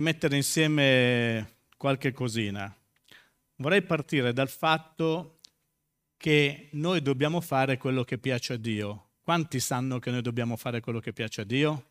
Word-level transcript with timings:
mettere 0.00 0.36
insieme 0.36 1.56
qualche 1.76 2.12
cosina. 2.12 2.74
Vorrei 3.56 3.82
partire 3.82 4.32
dal 4.32 4.48
fatto 4.48 5.38
che 6.16 6.68
noi 6.72 7.02
dobbiamo 7.02 7.40
fare 7.40 7.76
quello 7.76 8.02
che 8.04 8.18
piace 8.18 8.54
a 8.54 8.56
Dio. 8.56 9.10
Quanti 9.22 9.60
sanno 9.60 9.98
che 9.98 10.10
noi 10.10 10.22
dobbiamo 10.22 10.56
fare 10.56 10.80
quello 10.80 11.00
che 11.00 11.12
piace 11.12 11.42
a 11.42 11.44
Dio? 11.44 11.90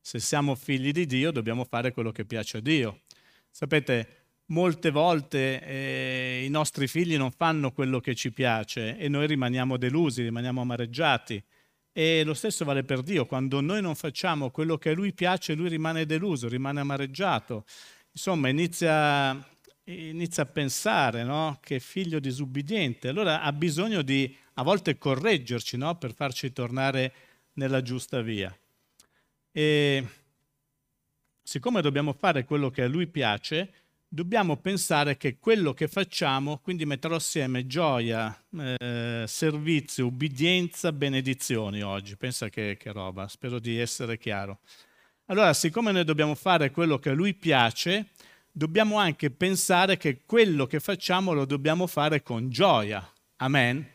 Se 0.00 0.18
siamo 0.18 0.54
figli 0.54 0.92
di 0.92 1.06
Dio 1.06 1.30
dobbiamo 1.30 1.64
fare 1.64 1.92
quello 1.92 2.12
che 2.12 2.24
piace 2.24 2.58
a 2.58 2.60
Dio. 2.60 3.02
Sapete, 3.50 4.26
molte 4.46 4.90
volte 4.90 5.62
eh, 5.64 6.42
i 6.44 6.48
nostri 6.48 6.86
figli 6.86 7.16
non 7.16 7.32
fanno 7.32 7.72
quello 7.72 8.00
che 8.00 8.14
ci 8.14 8.32
piace 8.32 8.96
e 8.96 9.08
noi 9.08 9.26
rimaniamo 9.26 9.76
delusi, 9.76 10.22
rimaniamo 10.22 10.60
amareggiati. 10.60 11.42
E 11.92 12.24
lo 12.24 12.32
stesso 12.32 12.64
vale 12.64 12.84
per 12.84 13.02
Dio, 13.02 13.26
quando 13.26 13.60
noi 13.60 13.82
non 13.82 13.94
facciamo 13.94 14.50
quello 14.50 14.78
che 14.78 14.90
a 14.90 14.94
Lui 14.94 15.12
piace, 15.12 15.54
Lui 15.54 15.68
rimane 15.68 16.06
deluso, 16.06 16.48
rimane 16.48 16.80
amareggiato. 16.80 17.64
Insomma, 18.12 18.48
inizia, 18.48 19.46
inizia 19.84 20.44
a 20.44 20.46
pensare 20.46 21.22
no? 21.22 21.58
che 21.60 21.80
figlio 21.80 22.18
disubbidiente. 22.18 23.08
Allora 23.08 23.42
ha 23.42 23.52
bisogno 23.52 24.00
di 24.00 24.34
a 24.54 24.62
volte 24.62 24.96
correggerci 24.96 25.76
no? 25.76 25.96
per 25.96 26.14
farci 26.14 26.52
tornare 26.52 27.12
nella 27.54 27.82
giusta 27.82 28.22
via. 28.22 28.56
E 29.50 30.06
siccome 31.42 31.82
dobbiamo 31.82 32.14
fare 32.14 32.44
quello 32.44 32.70
che 32.70 32.82
a 32.82 32.88
Lui 32.88 33.06
piace, 33.06 33.70
dobbiamo 34.14 34.58
pensare 34.58 35.16
che 35.16 35.38
quello 35.38 35.72
che 35.72 35.88
facciamo, 35.88 36.58
quindi 36.58 36.84
metterò 36.84 37.14
assieme 37.14 37.66
gioia, 37.66 38.38
eh, 38.58 39.24
servizio, 39.26 40.04
ubbidienza, 40.04 40.92
benedizioni 40.92 41.80
oggi. 41.80 42.18
Pensa 42.18 42.50
che, 42.50 42.76
che 42.78 42.92
roba, 42.92 43.26
spero 43.26 43.58
di 43.58 43.78
essere 43.78 44.18
chiaro. 44.18 44.58
Allora, 45.26 45.54
siccome 45.54 45.92
noi 45.92 46.04
dobbiamo 46.04 46.34
fare 46.34 46.70
quello 46.70 46.98
che 46.98 47.08
a 47.08 47.14
lui 47.14 47.32
piace, 47.32 48.08
dobbiamo 48.50 48.98
anche 48.98 49.30
pensare 49.30 49.96
che 49.96 50.20
quello 50.26 50.66
che 50.66 50.78
facciamo 50.78 51.32
lo 51.32 51.46
dobbiamo 51.46 51.86
fare 51.86 52.22
con 52.22 52.50
gioia. 52.50 53.10
Amen. 53.36 53.88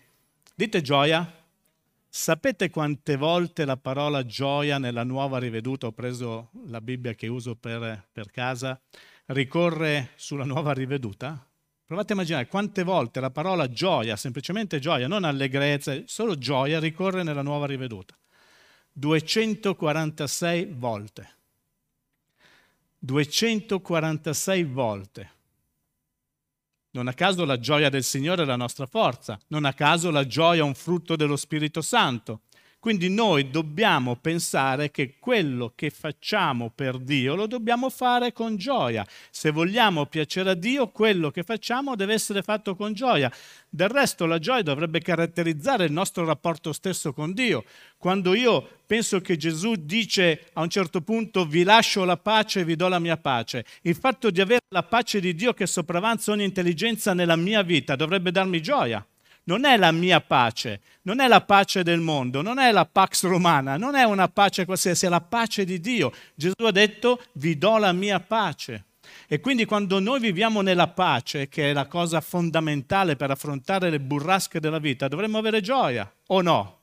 Dite 0.56 0.82
gioia. 0.82 1.32
Sapete 2.10 2.72
quante 2.72 3.18
volte 3.18 3.66
la 3.66 3.78
parola 3.78 4.26
gioia 4.26 4.80
nella 4.80 5.04
nuova 5.04 5.38
riveduta, 5.38 5.86
ho 5.86 5.92
preso 5.92 6.50
la 6.66 6.82
Bibbia 6.82 7.14
che 7.14 7.28
uso 7.28 7.54
per, 7.54 8.08
per 8.12 8.32
casa, 8.32 8.82
ricorre 9.28 10.12
sulla 10.16 10.46
nuova 10.46 10.74
riveduta? 10.74 11.48
Provate 11.86 12.12
a 12.12 12.16
immaginare 12.16 12.48
quante 12.48 12.84
volte 12.84 13.22
la 13.22 13.32
parola 13.32 13.70
gioia, 13.70 14.18
semplicemente 14.18 14.80
gioia, 14.80 15.08
non 15.08 15.24
allegrezza, 15.24 15.98
solo 16.06 16.38
gioia 16.38 16.80
ricorre 16.80 17.24
nella 17.24 17.42
nuova 17.42 17.66
riveduta. 17.66 18.14
246 18.92 20.74
volte. 20.74 21.36
246 23.00 24.64
volte. 24.64 25.32
Non 26.92 27.08
a 27.08 27.14
caso 27.14 27.46
la 27.46 27.60
gioia 27.60 27.90
del 27.90 28.04
Signore 28.04 28.42
è 28.42 28.46
la 28.46 28.56
nostra 28.56 28.86
forza, 28.86 29.40
non 29.48 29.66
a 29.66 29.74
caso 29.74 30.10
la 30.10 30.26
gioia 30.26 30.62
è 30.62 30.66
un 30.66 30.74
frutto 30.74 31.16
dello 31.16 31.36
Spirito 31.36 31.82
Santo. 31.82 32.42
Quindi 32.80 33.10
noi 33.10 33.50
dobbiamo 33.50 34.16
pensare 34.18 34.92
che 34.92 35.16
quello 35.20 35.74
che 35.76 35.90
facciamo 35.90 36.72
per 36.74 37.00
Dio 37.00 37.34
lo 37.34 37.48
dobbiamo 37.48 37.90
fare 37.90 38.32
con 38.32 38.56
gioia. 38.56 39.06
Se 39.32 39.50
vogliamo 39.50 40.06
piacere 40.06 40.52
a 40.52 40.54
Dio, 40.54 40.90
quello 40.90 41.32
che 41.32 41.42
facciamo 41.42 41.96
deve 41.96 42.14
essere 42.14 42.44
fatto 42.44 42.76
con 42.76 42.94
gioia. 42.94 43.32
Del 43.68 43.90
resto 43.90 44.28
la 44.28 44.38
gioia 44.38 44.62
dovrebbe 44.62 45.00
caratterizzare 45.00 45.86
il 45.86 45.92
nostro 45.92 46.24
rapporto 46.24 46.72
stesso 46.72 47.14
con 47.14 47.34
Dio. 47.34 47.66
Quando 47.98 48.36
io 48.36 48.82
penso 48.86 49.22
che 49.22 49.38
Gesù 49.38 49.74
dice 49.76 50.50
a 50.54 50.62
un 50.62 50.70
certo 50.70 51.02
punto 51.02 51.46
vi 51.46 51.64
lascio 51.64 52.06
la 52.06 52.18
pace 52.18 52.60
e 52.60 52.64
vi 52.64 52.76
do 52.76 52.88
la 52.88 53.00
mia 53.00 53.18
pace, 53.18 53.66
il 53.82 53.96
fatto 53.96 54.30
di 54.30 54.40
avere 54.40 54.62
la 54.70 54.84
pace 54.84 55.20
di 55.20 55.34
Dio 55.34 55.54
che 55.54 55.66
sopravanza 55.66 56.32
ogni 56.32 56.44
intelligenza 56.44 57.16
nella 57.16 57.36
mia 57.36 57.64
vita 57.64 57.96
dovrebbe 57.96 58.30
darmi 58.32 58.62
gioia 58.62 59.06
non 59.48 59.66
è 59.66 59.78
la 59.78 59.92
mia 59.92 60.22
pace, 60.22 60.82
non 61.04 61.20
è 61.20 61.28
la 61.28 61.42
pace 61.42 61.84
del 61.84 62.00
mondo, 62.00 62.42
non 62.42 62.60
è 62.60 62.72
la 62.72 62.86
pax 62.86 63.24
romana, 63.26 63.78
non 63.78 63.96
è 63.96 64.04
una 64.04 64.28
pace 64.28 64.66
qualsiasi, 64.66 65.06
è 65.06 65.10
la 65.10 65.22
pace 65.22 65.66
di 65.66 65.80
Dio. 65.80 66.12
Gesù 66.36 66.64
ha 66.64 66.72
detto 66.72 67.22
vi 67.34 67.58
do 67.58 67.78
la 67.78 67.92
mia 67.94 68.20
pace. 68.20 68.86
E 69.28 69.40
quindi 69.40 69.66
quando 69.66 70.00
noi 70.00 70.20
viviamo 70.20 70.62
nella 70.62 70.88
pace, 70.88 71.48
che 71.48 71.70
è 71.70 71.74
la 71.74 71.88
cosa 71.88 72.20
fondamentale 72.22 73.16
per 73.16 73.32
affrontare 73.32 73.90
le 73.90 74.00
burrasche 74.00 74.60
della 74.60 74.80
vita, 74.80 75.08
dovremmo 75.08 75.38
avere 75.38 75.62
gioia, 75.62 76.10
o 76.28 76.42
no? 76.42 76.80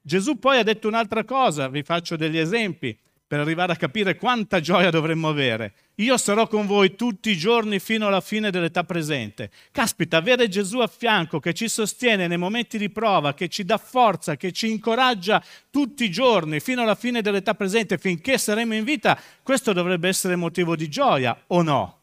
Gesù 0.00 0.38
poi 0.38 0.58
ha 0.58 0.62
detto 0.62 0.88
un'altra 0.88 1.24
cosa, 1.24 1.68
vi 1.68 1.82
faccio 1.82 2.16
degli 2.16 2.38
esempi 2.38 2.98
per 3.26 3.40
arrivare 3.40 3.72
a 3.72 3.76
capire 3.76 4.16
quanta 4.16 4.60
gioia 4.60 4.90
dovremmo 4.90 5.28
avere. 5.28 5.74
Io 5.96 6.16
sarò 6.16 6.46
con 6.46 6.66
voi 6.66 6.94
tutti 6.94 7.30
i 7.30 7.36
giorni 7.36 7.78
fino 7.78 8.06
alla 8.06 8.20
fine 8.20 8.50
dell'età 8.50 8.84
presente. 8.84 9.50
Caspita, 9.70 10.18
avere 10.18 10.48
Gesù 10.48 10.78
a 10.80 10.86
fianco 10.86 11.40
che 11.40 11.54
ci 11.54 11.68
sostiene 11.68 12.26
nei 12.26 12.36
momenti 12.36 12.78
di 12.78 12.90
prova, 12.90 13.32
che 13.34 13.48
ci 13.48 13.64
dà 13.64 13.78
forza, 13.78 14.36
che 14.36 14.52
ci 14.52 14.70
incoraggia 14.70 15.42
tutti 15.70 16.04
i 16.04 16.10
giorni 16.10 16.60
fino 16.60 16.82
alla 16.82 16.94
fine 16.94 17.22
dell'età 17.22 17.54
presente, 17.54 17.96
finché 17.98 18.36
saremo 18.38 18.74
in 18.74 18.84
vita, 18.84 19.18
questo 19.42 19.72
dovrebbe 19.72 20.08
essere 20.08 20.36
motivo 20.36 20.76
di 20.76 20.88
gioia 20.88 21.36
o 21.48 21.62
no? 21.62 22.00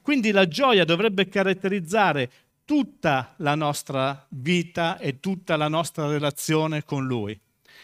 Quindi 0.00 0.32
la 0.32 0.46
gioia 0.46 0.84
dovrebbe 0.84 1.28
caratterizzare 1.28 2.30
tutta 2.64 3.34
la 3.38 3.54
nostra 3.54 4.26
vita 4.30 4.98
e 4.98 5.20
tutta 5.20 5.56
la 5.56 5.68
nostra 5.68 6.06
relazione 6.06 6.84
con 6.84 7.06
Lui. 7.06 7.38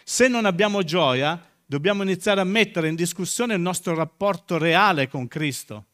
Se 0.04 0.28
non 0.28 0.44
abbiamo 0.44 0.82
gioia, 0.82 1.49
dobbiamo 1.70 2.02
iniziare 2.02 2.40
a 2.40 2.44
mettere 2.44 2.88
in 2.88 2.96
discussione 2.96 3.54
il 3.54 3.60
nostro 3.60 3.94
rapporto 3.94 4.58
reale 4.58 5.06
con 5.06 5.28
Cristo, 5.28 5.84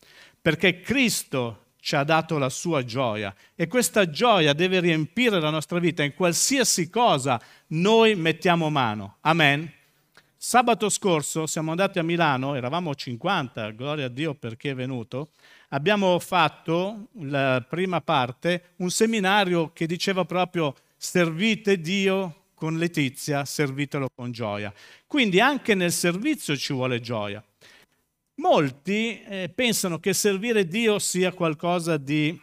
perché 0.40 0.80
Cristo 0.80 1.64
ci 1.80 1.96
ha 1.96 2.02
dato 2.02 2.38
la 2.38 2.48
sua 2.48 2.82
gioia 2.82 3.34
e 3.54 3.66
questa 3.66 4.08
gioia 4.08 4.54
deve 4.54 4.80
riempire 4.80 5.38
la 5.38 5.50
nostra 5.50 5.78
vita 5.78 6.02
in 6.02 6.14
qualsiasi 6.14 6.88
cosa 6.88 7.38
noi 7.68 8.14
mettiamo 8.14 8.70
mano. 8.70 9.18
Amen. 9.20 9.70
Sabato 10.34 10.88
scorso 10.88 11.46
siamo 11.46 11.72
andati 11.72 11.98
a 11.98 12.02
Milano, 12.02 12.54
eravamo 12.54 12.94
50, 12.94 13.72
gloria 13.72 14.06
a 14.06 14.08
Dio 14.08 14.34
perché 14.34 14.70
è 14.70 14.74
venuto, 14.74 15.32
abbiamo 15.68 16.18
fatto 16.20 17.08
la 17.20 17.62
prima 17.68 18.00
parte, 18.00 18.72
un 18.76 18.88
seminario 18.88 19.72
che 19.74 19.86
diceva 19.86 20.24
proprio 20.24 20.74
servite 20.96 21.78
Dio 21.78 22.45
con 22.56 22.78
letizia, 22.78 23.44
servitelo 23.44 24.08
con 24.14 24.32
gioia. 24.32 24.72
Quindi 25.06 25.40
anche 25.40 25.74
nel 25.74 25.92
servizio 25.92 26.56
ci 26.56 26.72
vuole 26.72 27.00
gioia. 27.00 27.44
Molti 28.36 29.22
eh, 29.22 29.52
pensano 29.54 29.98
che 29.98 30.14
servire 30.14 30.66
Dio 30.66 30.98
sia 30.98 31.32
qualcosa 31.32 31.98
di 31.98 32.38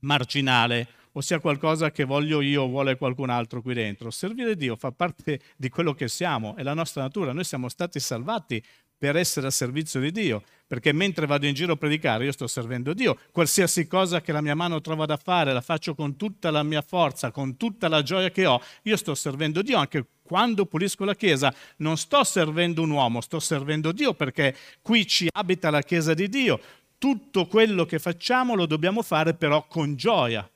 marginale 0.00 0.88
o 1.12 1.20
sia 1.20 1.38
qualcosa 1.38 1.90
che 1.90 2.04
voglio 2.04 2.40
io 2.40 2.62
o 2.62 2.68
vuole 2.68 2.96
qualcun 2.96 3.30
altro 3.30 3.60
qui 3.62 3.74
dentro. 3.74 4.10
Servire 4.10 4.56
Dio 4.56 4.74
fa 4.74 4.90
parte 4.90 5.40
di 5.56 5.68
quello 5.68 5.92
che 5.92 6.08
siamo, 6.08 6.56
è 6.56 6.62
la 6.62 6.74
nostra 6.74 7.02
natura. 7.02 7.32
Noi 7.32 7.44
siamo 7.44 7.68
stati 7.68 8.00
salvati 8.00 8.62
per 8.96 9.16
essere 9.16 9.46
a 9.46 9.50
servizio 9.50 10.00
di 10.00 10.10
Dio, 10.10 10.42
perché 10.66 10.92
mentre 10.92 11.26
vado 11.26 11.46
in 11.46 11.54
giro 11.54 11.74
a 11.74 11.76
predicare 11.76 12.24
io 12.24 12.32
sto 12.32 12.46
servendo 12.46 12.94
Dio, 12.94 13.18
qualsiasi 13.32 13.86
cosa 13.86 14.20
che 14.20 14.32
la 14.32 14.40
mia 14.40 14.54
mano 14.54 14.80
trova 14.80 15.04
da 15.04 15.16
fare 15.16 15.52
la 15.52 15.60
faccio 15.60 15.94
con 15.94 16.16
tutta 16.16 16.50
la 16.50 16.62
mia 16.62 16.82
forza, 16.82 17.30
con 17.30 17.56
tutta 17.56 17.88
la 17.88 18.02
gioia 18.02 18.30
che 18.30 18.46
ho, 18.46 18.60
io 18.82 18.96
sto 18.96 19.14
servendo 19.14 19.62
Dio 19.62 19.76
anche 19.76 20.06
quando 20.22 20.64
pulisco 20.64 21.04
la 21.04 21.14
chiesa, 21.14 21.54
non 21.78 21.98
sto 21.98 22.24
servendo 22.24 22.82
un 22.82 22.90
uomo, 22.90 23.20
sto 23.20 23.40
servendo 23.40 23.92
Dio 23.92 24.14
perché 24.14 24.56
qui 24.80 25.06
ci 25.06 25.28
abita 25.30 25.70
la 25.70 25.82
chiesa 25.82 26.14
di 26.14 26.28
Dio. 26.28 26.58
Tutto 26.96 27.46
quello 27.46 27.84
che 27.84 27.98
facciamo 27.98 28.54
lo 28.54 28.64
dobbiamo 28.64 29.02
fare 29.02 29.34
però 29.34 29.66
con 29.66 29.96
gioia, 29.96 30.48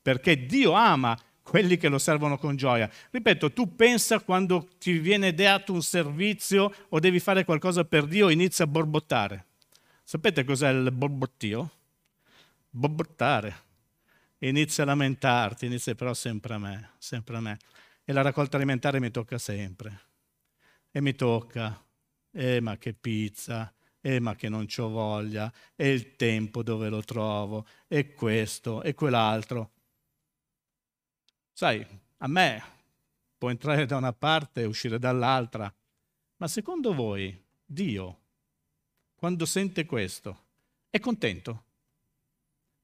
perché 0.00 0.46
Dio 0.46 0.72
ama 0.72 1.18
quelli 1.48 1.76
che 1.76 1.88
lo 1.88 1.98
servono 1.98 2.38
con 2.38 2.56
gioia. 2.56 2.90
Ripeto, 3.10 3.52
tu 3.52 3.76
pensa 3.76 4.18
quando 4.18 4.68
ti 4.78 4.98
viene 4.98 5.32
dato 5.32 5.72
un 5.72 5.82
servizio 5.82 6.74
o 6.88 6.98
devi 6.98 7.20
fare 7.20 7.44
qualcosa 7.44 7.84
per 7.84 8.06
Dio, 8.06 8.30
inizia 8.30 8.64
a 8.64 8.68
borbottare. 8.68 9.46
Sapete 10.02 10.42
cos'è 10.42 10.70
il 10.70 10.90
borbottio? 10.90 11.70
Borbottare. 12.68 13.64
Inizia 14.38 14.82
a 14.82 14.86
lamentarti, 14.86 15.66
inizia 15.66 15.94
però 15.94 16.14
sempre 16.14 16.54
a 16.54 16.58
me, 16.58 16.90
sempre 16.98 17.36
a 17.36 17.40
me. 17.40 17.58
E 18.04 18.12
la 18.12 18.22
raccolta 18.22 18.56
alimentare 18.56 18.98
mi 18.98 19.12
tocca 19.12 19.38
sempre. 19.38 20.00
E 20.90 21.00
mi 21.00 21.14
tocca. 21.14 21.80
Eh, 22.32 22.60
ma 22.60 22.76
che 22.76 22.92
pizza, 22.92 23.72
eh, 24.00 24.18
ma 24.20 24.34
che 24.34 24.48
non 24.48 24.66
c'ho 24.66 24.88
voglia, 24.88 25.50
e 25.76 25.90
il 25.90 26.16
tempo 26.16 26.62
dove 26.62 26.88
lo 26.88 27.02
trovo, 27.02 27.66
e 27.86 28.12
questo, 28.12 28.82
e 28.82 28.94
quell'altro. 28.94 29.70
Sai, 31.58 31.82
a 32.18 32.28
me 32.28 32.62
può 33.38 33.48
entrare 33.48 33.86
da 33.86 33.96
una 33.96 34.12
parte 34.12 34.60
e 34.60 34.64
uscire 34.66 34.98
dall'altra, 34.98 35.74
ma 36.36 36.48
secondo 36.48 36.92
voi 36.92 37.34
Dio, 37.64 38.18
quando 39.14 39.46
sente 39.46 39.86
questo, 39.86 40.38
è 40.90 40.98
contento? 40.98 41.64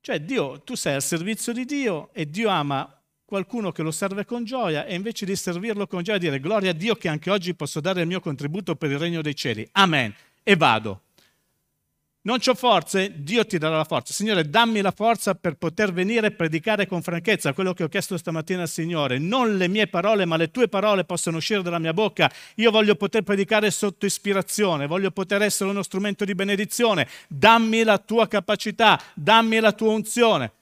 Cioè 0.00 0.22
Dio, 0.22 0.62
tu 0.62 0.74
sei 0.74 0.94
al 0.94 1.02
servizio 1.02 1.52
di 1.52 1.66
Dio 1.66 2.14
e 2.14 2.30
Dio 2.30 2.48
ama 2.48 2.98
qualcuno 3.26 3.72
che 3.72 3.82
lo 3.82 3.90
serve 3.90 4.24
con 4.24 4.42
gioia 4.44 4.86
e 4.86 4.94
invece 4.94 5.26
di 5.26 5.36
servirlo 5.36 5.86
con 5.86 6.02
gioia 6.02 6.16
dire 6.16 6.40
gloria 6.40 6.70
a 6.70 6.74
Dio 6.74 6.94
che 6.94 7.08
anche 7.08 7.30
oggi 7.30 7.52
posso 7.52 7.78
dare 7.78 8.00
il 8.00 8.06
mio 8.06 8.20
contributo 8.20 8.74
per 8.74 8.90
il 8.90 8.98
regno 8.98 9.20
dei 9.20 9.36
cieli. 9.36 9.68
Amen. 9.72 10.14
E 10.42 10.56
vado. 10.56 11.02
Non 12.24 12.38
ho 12.44 12.54
forze, 12.54 13.12
Dio 13.16 13.44
ti 13.44 13.58
darà 13.58 13.76
la 13.76 13.84
forza. 13.84 14.12
Signore, 14.12 14.48
dammi 14.48 14.80
la 14.80 14.92
forza 14.92 15.34
per 15.34 15.56
poter 15.56 15.92
venire 15.92 16.28
e 16.28 16.30
predicare 16.30 16.86
con 16.86 17.02
franchezza 17.02 17.52
quello 17.52 17.72
che 17.72 17.82
ho 17.82 17.88
chiesto 17.88 18.16
stamattina 18.16 18.62
al 18.62 18.68
Signore. 18.68 19.18
Non 19.18 19.56
le 19.56 19.66
mie 19.66 19.88
parole, 19.88 20.24
ma 20.24 20.36
le 20.36 20.52
tue 20.52 20.68
parole 20.68 21.04
possono 21.04 21.38
uscire 21.38 21.62
dalla 21.62 21.80
mia 21.80 21.92
bocca. 21.92 22.30
Io 22.56 22.70
voglio 22.70 22.94
poter 22.94 23.22
predicare 23.22 23.72
sotto 23.72 24.06
ispirazione, 24.06 24.86
voglio 24.86 25.10
poter 25.10 25.42
essere 25.42 25.70
uno 25.70 25.82
strumento 25.82 26.24
di 26.24 26.36
benedizione. 26.36 27.08
Dammi 27.26 27.82
la 27.82 27.98
tua 27.98 28.28
capacità, 28.28 29.02
dammi 29.14 29.58
la 29.58 29.72
tua 29.72 29.90
unzione. 29.90 30.52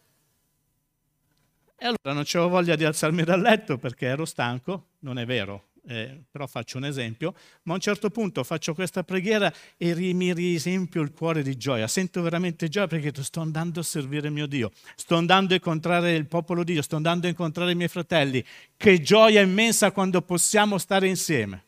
E 1.77 1.85
allora 1.85 2.13
non 2.13 2.25
avevo 2.27 2.49
voglia 2.49 2.77
di 2.77 2.85
alzarmi 2.85 3.23
dal 3.23 3.41
letto 3.41 3.77
perché 3.77 4.07
ero 4.07 4.25
stanco, 4.25 4.87
non 5.01 5.19
è 5.19 5.27
vero, 5.27 5.69
eh, 5.91 6.23
però 6.31 6.47
faccio 6.47 6.79
un 6.79 6.85
esempio, 6.85 7.35
ma 7.65 7.73
a 7.73 7.75
un 7.75 7.81
certo 7.81 8.11
punto 8.11 8.45
faccio 8.45 8.75
questa 8.75 9.03
preghiera 9.03 9.53
e 9.77 9.93
mi 10.15 10.33
riesempio 10.33 11.03
il 11.03 11.11
cuore 11.11 11.43
di 11.43 11.57
gioia, 11.57 11.89
sento 11.89 12.23
veramente 12.23 12.69
gioia 12.69 12.87
perché 12.87 13.11
sto 13.25 13.41
andando 13.41 13.81
a 13.81 13.83
servire 13.83 14.31
mio 14.31 14.47
Dio, 14.47 14.71
sto 14.95 15.17
andando 15.17 15.53
a 15.53 15.57
incontrare 15.57 16.15
il 16.15 16.27
popolo 16.27 16.63
di 16.63 16.75
Dio, 16.75 16.83
sto 16.83 16.95
andando 16.95 17.27
a 17.27 17.31
incontrare 17.31 17.73
i 17.73 17.75
miei 17.75 17.89
fratelli, 17.89 18.45
che 18.77 19.01
gioia 19.01 19.41
immensa 19.41 19.91
quando 19.91 20.23
possiamo 20.23 20.79
stare 20.79 21.09
insieme. 21.09 21.65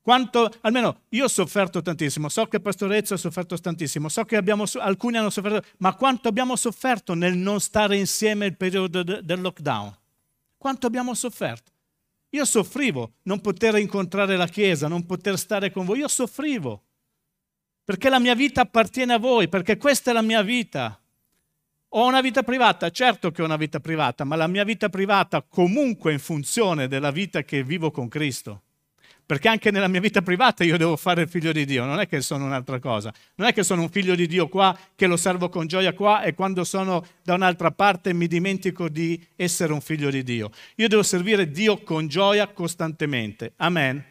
Quanto, 0.00 0.52
almeno 0.62 1.02
io 1.10 1.26
ho 1.26 1.28
sofferto 1.28 1.80
tantissimo, 1.80 2.28
so 2.28 2.46
che 2.46 2.58
Pastorezzo 2.58 3.14
ha 3.14 3.18
sofferto 3.18 3.56
tantissimo, 3.56 4.08
so 4.08 4.24
che 4.24 4.34
abbiamo, 4.34 4.64
alcuni 4.80 5.16
hanno 5.16 5.30
sofferto, 5.30 5.64
ma 5.76 5.94
quanto 5.94 6.26
abbiamo 6.26 6.56
sofferto 6.56 7.14
nel 7.14 7.36
non 7.36 7.60
stare 7.60 7.96
insieme 7.96 8.46
il 8.46 8.56
periodo 8.56 9.04
del 9.04 9.40
lockdown? 9.40 9.96
Quanto 10.58 10.88
abbiamo 10.88 11.14
sofferto? 11.14 11.71
Io 12.34 12.44
soffrivo 12.44 13.14
non 13.24 13.40
poter 13.40 13.76
incontrare 13.76 14.36
la 14.36 14.46
Chiesa, 14.46 14.88
non 14.88 15.04
poter 15.04 15.38
stare 15.38 15.70
con 15.70 15.84
voi. 15.84 15.98
Io 15.98 16.08
soffrivo 16.08 16.82
perché 17.84 18.08
la 18.08 18.20
mia 18.20 18.34
vita 18.34 18.62
appartiene 18.62 19.14
a 19.14 19.18
voi, 19.18 19.48
perché 19.48 19.76
questa 19.76 20.10
è 20.10 20.14
la 20.14 20.22
mia 20.22 20.42
vita. 20.42 20.98
Ho 21.94 22.06
una 22.06 22.22
vita 22.22 22.42
privata, 22.42 22.88
certo 22.90 23.30
che 23.30 23.42
ho 23.42 23.44
una 23.44 23.56
vita 23.56 23.80
privata, 23.80 24.24
ma 24.24 24.36
la 24.36 24.46
mia 24.46 24.64
vita 24.64 24.88
privata 24.88 25.42
comunque 25.42 26.12
in 26.12 26.18
funzione 26.18 26.88
della 26.88 27.10
vita 27.10 27.42
che 27.42 27.62
vivo 27.62 27.90
con 27.90 28.08
Cristo 28.08 28.62
perché 29.32 29.48
anche 29.48 29.70
nella 29.70 29.88
mia 29.88 30.00
vita 30.00 30.20
privata 30.20 30.62
io 30.62 30.76
devo 30.76 30.94
fare 30.94 31.22
il 31.22 31.28
figlio 31.30 31.52
di 31.52 31.64
Dio, 31.64 31.86
non 31.86 31.98
è 32.00 32.06
che 32.06 32.20
sono 32.20 32.44
un'altra 32.44 32.78
cosa, 32.78 33.10
non 33.36 33.48
è 33.48 33.54
che 33.54 33.62
sono 33.62 33.80
un 33.80 33.88
figlio 33.88 34.14
di 34.14 34.26
Dio 34.26 34.46
qua, 34.46 34.78
che 34.94 35.06
lo 35.06 35.16
servo 35.16 35.48
con 35.48 35.66
gioia 35.66 35.94
qua 35.94 36.22
e 36.22 36.34
quando 36.34 36.64
sono 36.64 37.02
da 37.22 37.32
un'altra 37.32 37.70
parte 37.70 38.12
mi 38.12 38.26
dimentico 38.26 38.90
di 38.90 39.18
essere 39.34 39.72
un 39.72 39.80
figlio 39.80 40.10
di 40.10 40.22
Dio. 40.22 40.50
Io 40.74 40.86
devo 40.86 41.02
servire 41.02 41.50
Dio 41.50 41.82
con 41.82 42.08
gioia 42.08 42.46
costantemente. 42.48 43.54
Amen. 43.56 44.04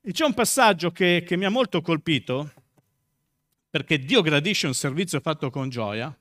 E 0.00 0.10
c'è 0.10 0.24
un 0.24 0.32
passaggio 0.32 0.90
che, 0.90 1.22
che 1.26 1.36
mi 1.36 1.44
ha 1.44 1.50
molto 1.50 1.82
colpito, 1.82 2.50
perché 3.68 3.98
Dio 3.98 4.22
gradisce 4.22 4.66
un 4.66 4.74
servizio 4.74 5.20
fatto 5.20 5.50
con 5.50 5.68
gioia, 5.68 6.16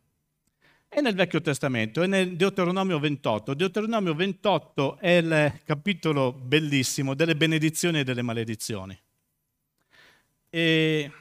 è 0.96 1.02
nel 1.02 1.14
Vecchio 1.14 1.42
Testamento, 1.42 2.04
è 2.04 2.08
nel 2.08 2.38
Deuteronomio 2.38 3.00
28. 3.00 3.54
Deuteronomio 3.54 4.14
28 4.16 4.98
è 5.00 5.10
il 5.18 5.60
capitolo 5.66 6.32
bellissimo 6.32 7.14
delle 7.16 7.36
benedizioni 7.36 8.00
e 8.00 8.04
delle 8.06 8.22
maledizioni. 8.22 8.98
E 10.50 11.12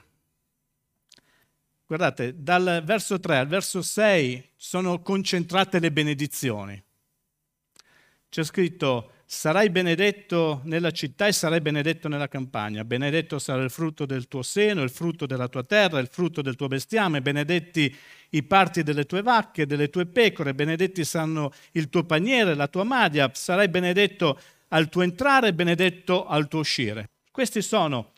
guardate, 1.84 2.40
dal 2.40 2.82
verso 2.84 3.18
3 3.18 3.36
al 3.36 3.48
verso 3.48 3.82
6 3.82 4.50
sono 4.54 5.02
concentrate 5.02 5.80
le 5.80 5.90
benedizioni. 5.90 6.80
C'è 8.28 8.44
scritto 8.44 9.10
sarai 9.26 9.70
benedetto 9.70 10.60
nella 10.64 10.90
città 10.90 11.26
e 11.26 11.32
sarai 11.32 11.60
benedetto 11.60 12.08
nella 12.08 12.28
campagna. 12.28 12.84
Benedetto 12.84 13.38
sarà 13.38 13.62
il 13.62 13.70
frutto 13.70 14.06
del 14.06 14.28
tuo 14.28 14.42
seno, 14.42 14.82
il 14.82 14.90
frutto 14.90 15.26
della 15.26 15.48
tua 15.48 15.62
terra, 15.62 15.98
il 15.98 16.08
frutto 16.10 16.42
del 16.42 16.56
tuo 16.56 16.68
bestiame. 16.68 17.22
Benedetti 17.22 17.94
i 18.30 18.42
parti 18.42 18.82
delle 18.82 19.04
tue 19.04 19.22
vacche, 19.22 19.66
delle 19.66 19.90
tue 19.90 20.06
pecore. 20.06 20.54
Benedetti 20.54 21.04
saranno 21.04 21.52
il 21.72 21.88
tuo 21.88 22.04
paniere, 22.04 22.54
la 22.54 22.68
tua 22.68 22.84
maglia. 22.84 23.30
Sarai 23.32 23.68
benedetto 23.68 24.38
al 24.68 24.88
tuo 24.88 25.02
entrare 25.02 25.54
benedetto 25.54 26.26
al 26.26 26.48
tuo 26.48 26.60
uscire. 26.60 27.10
Questi 27.30 27.62
sono 27.62 28.12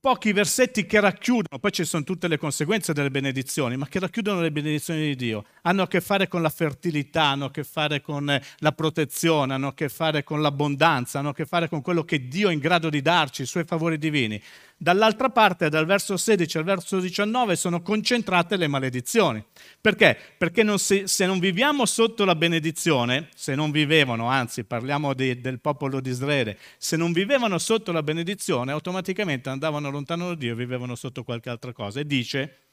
pochi 0.00 0.32
versetti 0.32 0.86
che 0.86 1.00
racchiudono, 1.00 1.58
poi 1.58 1.72
ci 1.72 1.84
sono 1.84 2.04
tutte 2.04 2.28
le 2.28 2.38
conseguenze 2.38 2.92
delle 2.92 3.10
benedizioni, 3.10 3.76
ma 3.76 3.88
che 3.88 3.98
racchiudono 3.98 4.40
le 4.40 4.52
benedizioni 4.52 5.00
di 5.00 5.16
Dio. 5.16 5.44
Hanno 5.62 5.82
a 5.82 5.88
che 5.88 6.00
fare 6.00 6.28
con 6.28 6.40
la 6.40 6.50
fertilità, 6.50 7.24
hanno 7.24 7.46
a 7.46 7.50
che 7.50 7.64
fare 7.64 8.00
con 8.00 8.30
eh, 8.30 8.40
la 8.58 8.72
protezione, 8.72 9.54
hanno 9.54 9.68
a 9.68 9.74
che 9.74 9.88
fare 9.88 10.22
con 10.22 10.40
l'abbondanza, 10.40 11.18
hanno 11.18 11.30
a 11.30 11.34
che 11.34 11.46
fare 11.46 11.68
con 11.68 11.82
quello 11.82 12.04
che 12.04 12.28
Dio 12.28 12.48
è 12.48 12.52
in 12.52 12.60
grado 12.60 12.90
di 12.90 13.02
darci, 13.02 13.42
i 13.42 13.46
suoi 13.46 13.64
favori 13.64 13.98
divini. 13.98 14.40
Dall'altra 14.80 15.28
parte, 15.28 15.68
dal 15.68 15.86
verso 15.86 16.16
16 16.16 16.58
al 16.58 16.62
verso 16.62 17.00
19, 17.00 17.56
sono 17.56 17.82
concentrate 17.82 18.56
le 18.56 18.68
maledizioni. 18.68 19.44
Perché? 19.80 20.16
Perché 20.38 20.62
non 20.62 20.78
si, 20.78 21.02
se 21.06 21.26
non 21.26 21.40
viviamo 21.40 21.84
sotto 21.84 22.24
la 22.24 22.36
benedizione, 22.36 23.28
se 23.34 23.56
non 23.56 23.72
vivevano, 23.72 24.28
anzi 24.28 24.62
parliamo 24.62 25.14
di, 25.14 25.40
del 25.40 25.58
popolo 25.58 26.00
di 26.00 26.10
Israele, 26.10 26.56
se 26.76 26.96
non 26.96 27.10
vivevano 27.10 27.58
sotto 27.58 27.90
la 27.90 28.04
benedizione, 28.04 28.70
automaticamente 28.70 29.48
andavano 29.48 29.90
lontano 29.90 30.28
da 30.28 30.34
Dio 30.36 30.52
e 30.52 30.54
vivevano 30.56 30.94
sotto 30.94 31.24
qualche 31.24 31.50
altra 31.50 31.72
cosa. 31.72 31.98
E 31.98 32.06
dice, 32.06 32.66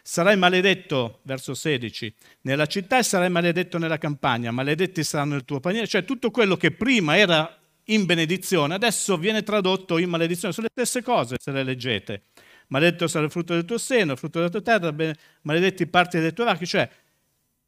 sarai 0.00 0.36
maledetto, 0.36 1.18
verso 1.22 1.54
16, 1.54 2.14
nella 2.42 2.66
città 2.66 2.98
e 2.98 3.02
sarai 3.02 3.30
maledetto 3.30 3.78
nella 3.78 3.98
campagna, 3.98 4.52
maledetti 4.52 5.02
saranno 5.02 5.34
il 5.34 5.44
tuo 5.44 5.58
paniere, 5.58 5.88
cioè 5.88 6.04
tutto 6.04 6.30
quello 6.30 6.56
che 6.56 6.70
prima 6.70 7.16
era 7.16 7.57
in 7.90 8.04
benedizione, 8.06 8.74
adesso 8.74 9.16
viene 9.16 9.42
tradotto 9.42 9.98
in 9.98 10.08
maledizione. 10.08 10.54
Sono 10.54 10.68
le 10.74 10.82
stesse 10.82 11.02
cose 11.04 11.36
se 11.38 11.50
le 11.50 11.62
leggete. 11.62 12.22
Maledetto 12.68 13.06
sarà 13.06 13.24
il 13.24 13.30
frutto 13.30 13.54
del 13.54 13.64
tuo 13.64 13.78
seno, 13.78 14.12
il 14.12 14.18
frutto 14.18 14.38
della 14.38 14.50
tua 14.50 14.60
terra, 14.60 14.94
maledetti 15.42 15.86
parti 15.86 16.18
delle 16.18 16.32
tue 16.32 16.44
vacche, 16.44 16.66
cioè 16.66 16.88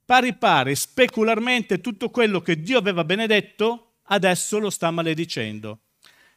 pari 0.04 0.34
pari, 0.34 0.74
specularmente 0.74 1.80
tutto 1.80 2.10
quello 2.10 2.40
che 2.40 2.60
Dio 2.60 2.78
aveva 2.78 3.04
benedetto, 3.04 3.92
adesso 4.04 4.58
lo 4.58 4.68
sta 4.68 4.90
maledicendo. 4.90 5.80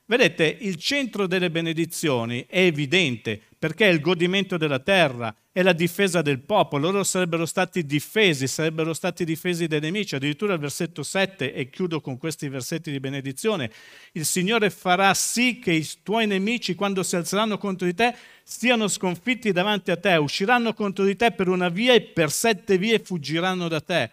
Vedete, 0.06 0.58
il 0.62 0.76
centro 0.76 1.28
delle 1.28 1.50
benedizioni 1.50 2.46
è 2.48 2.60
evidente 2.60 3.42
perché 3.58 3.88
è 3.88 3.92
il 3.92 4.00
godimento 4.00 4.58
della 4.58 4.80
terra, 4.80 5.36
è 5.54 5.62
la 5.62 5.72
difesa 5.72 6.24
del 6.24 6.40
popolo. 6.40 6.90
Loro 6.90 7.04
sarebbero 7.04 7.46
stati 7.46 7.86
difesi, 7.86 8.48
sarebbero 8.48 8.92
stati 8.92 9.24
difesi 9.24 9.68
dai 9.68 9.80
nemici. 9.80 10.16
Addirittura 10.16 10.56
il 10.56 10.60
versetto 10.60 11.04
7, 11.04 11.54
e 11.54 11.70
chiudo 11.70 12.02
con 12.02 12.18
questi 12.18 12.50
versetti 12.50 12.92
di 12.92 13.00
benedizione, 13.00 13.72
il 14.14 14.26
Signore 14.26 14.72
farà 14.72 15.14
sì 15.14 15.60
che 15.60 15.72
i 15.72 15.88
tuoi 16.02 16.26
nemici, 16.26 16.74
quando 16.74 17.04
si 17.04 17.16
alzeranno 17.16 17.60
contro 17.60 17.86
di 17.86 17.94
te, 17.94 18.16
siano 18.44 18.88
sconfitti 18.88 19.52
davanti 19.52 19.92
a 19.92 19.98
te, 19.98 20.16
usciranno 20.16 20.74
contro 20.74 21.06
di 21.06 21.16
te 21.16 21.32
per 21.32 21.48
una 21.48 21.70
via 21.70 21.94
e 21.94 22.02
per 22.02 22.32
sette 22.32 22.80
vie 22.80 22.98
fuggiranno 22.98 23.68
da 23.68 23.80
te. 23.80 24.10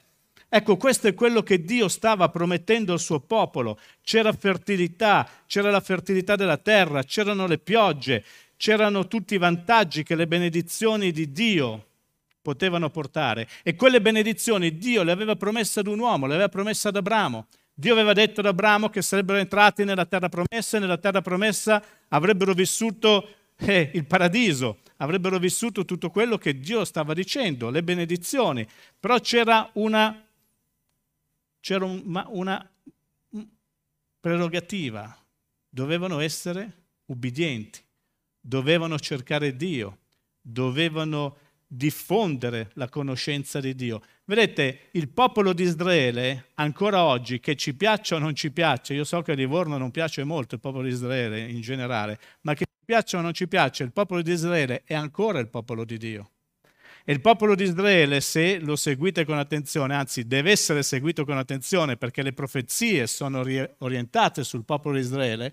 Ecco, 0.53 0.77
questo 0.77 1.07
è 1.07 1.15
quello 1.15 1.43
che 1.43 1.63
Dio 1.63 1.89
stava 1.89 2.29
promettendo 2.29 2.93
al 2.93 3.01
suo 3.01 3.21
popolo. 3.21 3.79
C'era 4.03 4.33
fertilità, 4.33 5.27
c'era 5.47 5.71
la 5.71 5.81
fertilità 5.81 6.37
della 6.37 6.59
terra, 6.59 7.05
c'erano 7.05 7.47
le 7.47 7.59
piogge, 7.59 8.25
c'erano 8.61 9.09
tutti 9.09 9.33
i 9.33 9.39
vantaggi 9.39 10.03
che 10.03 10.15
le 10.15 10.27
benedizioni 10.27 11.13
di 11.13 11.33
Dio 11.33 11.87
potevano 12.43 12.91
portare. 12.91 13.49
E 13.63 13.75
quelle 13.75 14.03
benedizioni 14.03 14.77
Dio 14.77 15.03
le 15.03 15.13
aveva 15.13 15.35
promesse 15.35 15.81
ad 15.81 15.87
un 15.87 15.99
uomo, 15.99 16.27
le 16.27 16.35
aveva 16.35 16.51
promesse 16.51 16.89
ad 16.89 16.97
Abramo. 16.97 17.47
Dio 17.73 17.95
aveva 17.95 18.13
detto 18.13 18.41
ad 18.41 18.47
Abramo 18.47 18.91
che 18.91 19.01
sarebbero 19.01 19.39
entrati 19.39 19.85
nella 19.85 20.05
terra 20.05 20.29
promessa 20.29 20.77
e 20.77 20.81
nella 20.81 20.99
terra 20.99 21.23
promessa 21.23 21.83
avrebbero 22.09 22.53
vissuto 22.53 23.29
eh, 23.57 23.93
il 23.95 24.05
paradiso, 24.05 24.81
avrebbero 24.99 25.39
vissuto 25.39 25.87
tutto 25.87 26.11
quello 26.11 26.37
che 26.37 26.59
Dio 26.59 26.85
stava 26.85 27.15
dicendo, 27.15 27.71
le 27.71 27.83
benedizioni. 27.83 28.69
Però 29.01 29.19
c'era 29.21 29.71
una 29.75 30.23
c'era 31.61 31.87
un, 31.87 32.25
una 32.29 32.71
prerogativa, 34.21 35.17
dovevano 35.67 36.21
essere 36.21 36.73
ubbidienti, 37.07 37.83
dovevano 38.41 38.99
cercare 38.99 39.55
Dio, 39.57 39.99
dovevano 40.41 41.37
diffondere 41.73 42.71
la 42.75 42.89
conoscenza 42.89 43.61
di 43.61 43.77
Dio. 43.77 44.03
Vedete, 44.25 44.89
il 44.93 45.09
popolo 45.09 45.53
di 45.53 45.63
Israele, 45.63 46.47
ancora 46.55 47.05
oggi, 47.05 47.39
che 47.39 47.55
ci 47.55 47.75
piaccia 47.75 48.17
o 48.17 48.19
non 48.19 48.35
ci 48.35 48.51
piaccia, 48.51 48.93
io 48.93 49.05
so 49.05 49.23
che 49.23 49.33
a 49.33 49.35
Livorno 49.37 49.79
non 49.79 49.93
piace 49.93 50.25
molto 50.25 50.57
il 50.57 50.61
popolo 50.61 50.83
di 50.83 50.91
Israele 50.91 51.49
in 51.49 51.61
generale, 51.61 52.19
ma 52.41 52.55
che 52.55 52.65
ci 52.65 52.85
piaccia 52.85 53.19
o 53.19 53.21
non 53.21 53.33
ci 53.33 53.47
piaccia, 53.47 53.85
il 53.85 53.93
popolo 53.93 54.21
di 54.21 54.33
Israele 54.33 54.83
è 54.85 54.95
ancora 54.95 55.39
il 55.39 55.49
popolo 55.49 55.85
di 55.85 55.97
Dio. 55.97 56.31
E 57.05 57.13
il 57.13 57.21
popolo 57.21 57.55
di 57.55 57.65
Israele, 57.65 58.21
se 58.21 58.59
lo 58.59 58.77
seguite 58.77 59.25
con 59.25 59.39
attenzione, 59.39 59.95
anzi 59.95 60.27
deve 60.27 60.51
essere 60.51 60.83
seguito 60.83 61.25
con 61.25 61.39
attenzione 61.39 61.97
perché 61.97 62.23
le 62.23 62.33
profezie 62.33 63.07
sono 63.07 63.45
orientate 63.79 64.45
sul 64.45 64.65
popolo 64.65 64.97
di 64.97 65.01
Israele, 65.01 65.53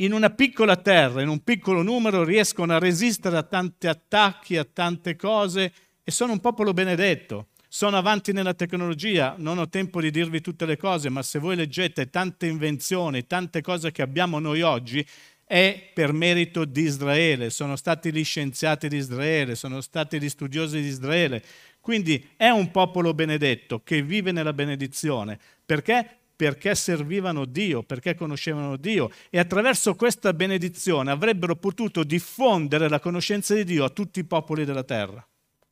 in 0.00 0.12
una 0.12 0.30
piccola 0.30 0.76
terra, 0.76 1.22
in 1.22 1.28
un 1.28 1.42
piccolo 1.42 1.82
numero, 1.82 2.24
riescono 2.24 2.74
a 2.74 2.78
resistere 2.78 3.36
a 3.36 3.42
tanti 3.42 3.86
attacchi, 3.86 4.56
a 4.56 4.64
tante 4.64 5.16
cose 5.16 5.72
e 6.02 6.10
sono 6.10 6.32
un 6.32 6.40
popolo 6.40 6.72
benedetto. 6.72 7.48
Sono 7.68 7.96
avanti 7.96 8.32
nella 8.32 8.54
tecnologia, 8.54 9.34
non 9.38 9.58
ho 9.58 9.68
tempo 9.68 10.00
di 10.00 10.10
dirvi 10.10 10.40
tutte 10.40 10.66
le 10.66 10.76
cose, 10.76 11.08
ma 11.08 11.22
se 11.22 11.38
voi 11.38 11.54
leggete 11.54 12.10
tante 12.10 12.46
invenzioni, 12.46 13.26
tante 13.26 13.60
cose 13.60 13.92
che 13.92 14.02
abbiamo 14.02 14.40
noi 14.40 14.62
oggi, 14.62 15.06
è 15.44 15.90
per 15.94 16.12
merito 16.12 16.64
di 16.64 16.82
Israele, 16.82 17.50
sono 17.50 17.76
stati 17.76 18.12
gli 18.12 18.24
scienziati 18.24 18.88
di 18.88 18.96
Israele, 18.96 19.54
sono 19.54 19.80
stati 19.80 20.20
gli 20.20 20.28
studiosi 20.28 20.80
di 20.80 20.88
Israele. 20.88 21.42
Quindi 21.80 22.30
è 22.36 22.48
un 22.48 22.70
popolo 22.70 23.14
benedetto 23.14 23.82
che 23.84 24.02
vive 24.02 24.32
nella 24.32 24.52
benedizione. 24.52 25.38
Perché? 25.64 26.19
Perché 26.40 26.74
servivano 26.74 27.44
Dio, 27.44 27.82
perché 27.82 28.14
conoscevano 28.14 28.78
Dio 28.78 29.10
e 29.28 29.38
attraverso 29.38 29.94
questa 29.94 30.32
benedizione 30.32 31.10
avrebbero 31.10 31.54
potuto 31.54 32.02
diffondere 32.02 32.88
la 32.88 32.98
conoscenza 32.98 33.52
di 33.52 33.62
Dio 33.62 33.84
a 33.84 33.90
tutti 33.90 34.20
i 34.20 34.24
popoli 34.24 34.64
della 34.64 34.82
terra. 34.82 35.22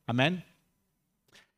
Amen? 0.05 0.39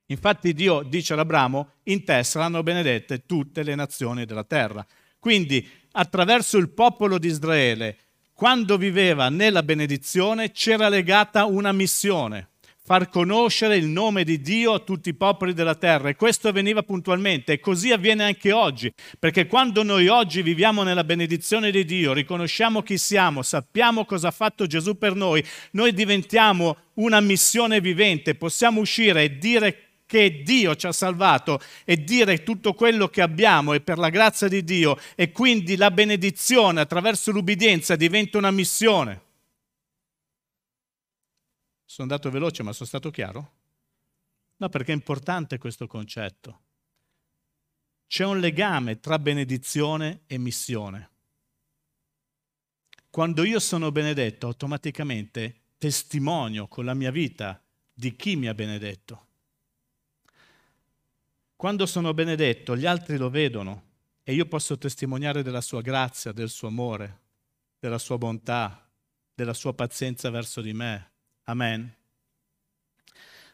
Infatti 0.06 0.54
Dio 0.54 0.84
dice 0.84 1.12
ad 1.12 1.20
Abramo, 1.20 1.72
in 1.84 2.06
te 2.06 2.24
saranno 2.24 2.64
benedette 2.64 3.26
tutte 3.26 3.64
le 3.64 3.76
nazioni 3.76 4.24
della 4.24 4.46
terra. 4.46 4.88
Quindi 5.20 5.70
attraverso 5.92 6.58
il 6.58 6.70
popolo 6.70 7.18
di 7.18 7.28
Israele, 7.28 7.98
quando 8.32 8.78
viveva 8.78 9.28
nella 9.28 9.62
benedizione, 9.62 10.54
c'era 10.54 10.88
legata 10.88 11.44
una 11.44 11.74
missione, 11.74 12.52
far 12.84 13.10
conoscere 13.10 13.76
il 13.78 13.86
nome 13.86 14.24
di 14.24 14.42
Dio 14.42 14.74
a 14.74 14.80
tutti 14.80 15.10
i 15.10 15.14
popoli 15.14 15.54
della 15.54 15.76
terra 15.76 16.10
e 16.10 16.16
questo 16.16 16.48
avveniva 16.48 16.82
puntualmente 16.82 17.54
e 17.54 17.60
così 17.60 17.92
avviene 17.92 18.24
anche 18.24 18.52
oggi, 18.52 18.92
perché 19.20 19.46
quando 19.46 19.84
noi 19.84 20.08
oggi 20.08 20.42
viviamo 20.42 20.82
nella 20.82 21.04
benedizione 21.04 21.70
di 21.70 21.86
Dio, 21.86 22.12
riconosciamo 22.12 22.82
chi 22.82 22.98
siamo, 22.98 23.44
sappiamo 23.44 24.04
cosa 24.06 24.30
ha 24.30 24.32
fatto 24.32 24.66
Gesù 24.66 24.98
per 24.98 25.14
noi, 25.14 25.44
noi 25.72 25.94
diventiamo 25.94 26.78
una 26.96 27.20
missione 27.20 27.80
vivente, 27.80 28.36
possiamo 28.36 28.82
uscire 28.82 29.24
e 29.24 29.38
dire 29.38 29.78
che 30.08 30.42
Dio 30.44 30.76
ci 30.76 30.88
ha 30.88 30.92
salvato 30.92 31.62
e 31.86 32.04
dire 32.04 32.44
tutto 32.44 32.74
quello 32.74 33.08
che 33.08 33.22
abbiamo 33.22 33.74
è 33.74 33.80
per 33.80 33.98
la 33.98 34.10
grazia 34.10 34.50
di 34.50 34.64
Dio 34.64 34.98
e 35.16 35.32
quindi 35.32 35.78
la 35.78 35.92
benedizione 35.92 36.82
attraverso 36.82 37.32
l'ubbidienza 37.32 37.96
diventa 37.96 38.38
una 38.38 38.52
missione. 38.52 39.30
Sono 41.92 42.08
andato 42.08 42.32
veloce, 42.32 42.64
ma 42.64 42.72
sono 42.72 42.88
stato 42.88 43.12
chiaro? 43.12 43.52
No, 44.56 44.70
perché 44.70 44.94
è 44.94 44.96
importante 44.96 45.58
questo 45.58 45.88
concetto. 45.88 46.62
C'è 48.08 48.24
un 48.24 48.40
legame 48.40 49.02
tra 49.02 49.20
benedizione 49.20 50.22
e 50.26 50.38
missione. 50.38 51.10
Quando 53.10 53.44
io 53.44 53.60
sono 53.60 53.92
benedetto, 53.92 54.48
automaticamente 54.48 55.64
testimonio 55.78 56.70
con 56.70 56.86
la 56.86 56.94
mia 56.94 57.12
vita 57.12 57.62
di 57.92 58.16
chi 58.16 58.38
mi 58.38 58.48
ha 58.48 58.54
benedetto. 58.54 59.28
Quando 61.58 61.86
sono 61.86 62.14
benedetto, 62.14 62.78
gli 62.78 62.86
altri 62.86 63.18
lo 63.18 63.30
vedono 63.30 63.90
e 64.24 64.34
io 64.34 64.46
posso 64.46 64.78
testimoniare 64.78 65.44
della 65.44 65.60
sua 65.60 65.82
grazia, 65.82 66.32
del 66.32 66.50
suo 66.50 66.70
amore, 66.70 67.20
della 67.78 67.98
sua 67.98 68.18
bontà, 68.18 68.90
della 69.34 69.54
sua 69.54 69.74
pazienza 69.74 70.30
verso 70.30 70.62
di 70.62 70.72
me. 70.72 71.11
Amen. 71.46 71.94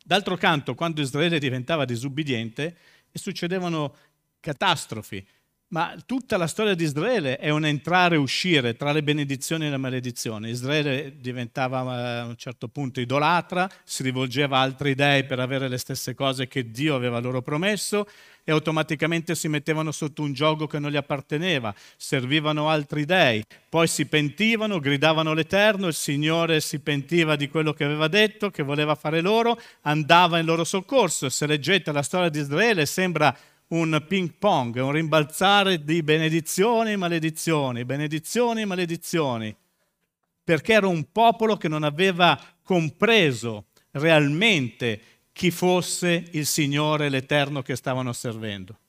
D'altro 0.04 0.38
canto, 0.38 0.76
quando 0.76 1.02
Israele 1.02 1.40
diventava 1.40 1.86
disubbidiente, 1.86 2.78
succedevano 3.12 3.96
catastrofi, 4.40 5.26
ma 5.70 5.96
tutta 6.06 6.38
la 6.38 6.48
storia 6.48 6.76
di 6.76 6.84
Israele 6.84 7.38
è 7.38 7.50
un 7.50 7.66
entrare 7.66 8.16
e 8.16 8.20
uscire 8.20 8.76
tra 8.76 8.92
le 8.92 9.04
benedizioni 9.04 9.66
e 9.66 9.70
le 9.70 9.78
maledizioni. 9.78 10.50
Israele 10.50 11.16
diventava 11.20 11.80
eh, 11.82 12.20
a 12.20 12.26
un 12.26 12.38
certo 12.38 12.70
punto 12.70 13.02
idolatra, 13.02 13.70
si 13.84 14.04
rivolgeva 14.04 14.60
a 14.60 14.62
altri 14.62 14.96
dei 14.96 15.26
per 15.26 15.40
avere 15.40 15.68
le 15.68 15.78
stesse 15.78 16.14
cose 16.14 16.48
che 16.48 16.72
Dio 16.72 16.96
aveva 16.96 17.20
loro 17.20 17.42
promesso 17.42 18.08
e 18.46 18.52
automaticamente 18.54 19.36
si 19.36 19.50
mettevano 19.50 19.92
sotto 19.92 20.22
un 20.22 20.32
gioco 20.32 20.68
che 20.68 20.80
non 20.80 20.90
gli 20.90 20.96
apparteneva, 20.96 21.76
servivano 21.98 22.70
altri 22.70 23.04
dei, 23.04 23.44
poi 23.68 23.88
si 23.88 24.06
pentivano, 24.06 24.80
gridavano 24.80 25.34
l'Eterno, 25.34 25.88
il 25.88 25.94
Signore 25.94 26.62
si 26.62 26.80
pentiva 26.80 27.36
di 27.36 27.50
quello 27.50 27.74
che 27.74 27.84
aveva 27.84 28.08
detto, 28.08 28.50
che 28.50 28.64
voleva 28.64 28.96
fare 28.96 29.20
loro, 29.20 29.60
andava 29.82 30.40
in 30.40 30.46
loro 30.46 30.64
soccorso. 30.64 31.28
Se 31.28 31.46
leggete 31.46 31.92
la 31.92 32.02
storia 32.02 32.30
di 32.30 32.40
Israele 32.40 32.86
sembra 32.86 33.38
un 33.70 34.04
ping 34.08 34.34
pong, 34.38 34.76
un 34.78 34.92
rimbalzare 34.92 35.84
di 35.84 36.02
benedizioni 36.04 36.92
e 36.94 36.96
maledizioni, 36.96 37.86
benedizioni 37.86 38.62
e 38.62 38.66
maledizioni, 38.66 39.56
perché 40.44 40.74
era 40.74 40.88
un 40.88 41.12
popolo 41.12 41.58
che 41.58 41.68
non 41.68 41.84
aveva 41.84 42.40
compreso 42.64 43.66
realmente 43.92 45.02
chi 45.34 45.52
fosse 45.52 46.30
il 46.32 46.46
Signore, 46.46 47.10
l'Eterno 47.10 47.62
che 47.62 47.76
stavano 47.76 48.14
servendo. 48.14 48.80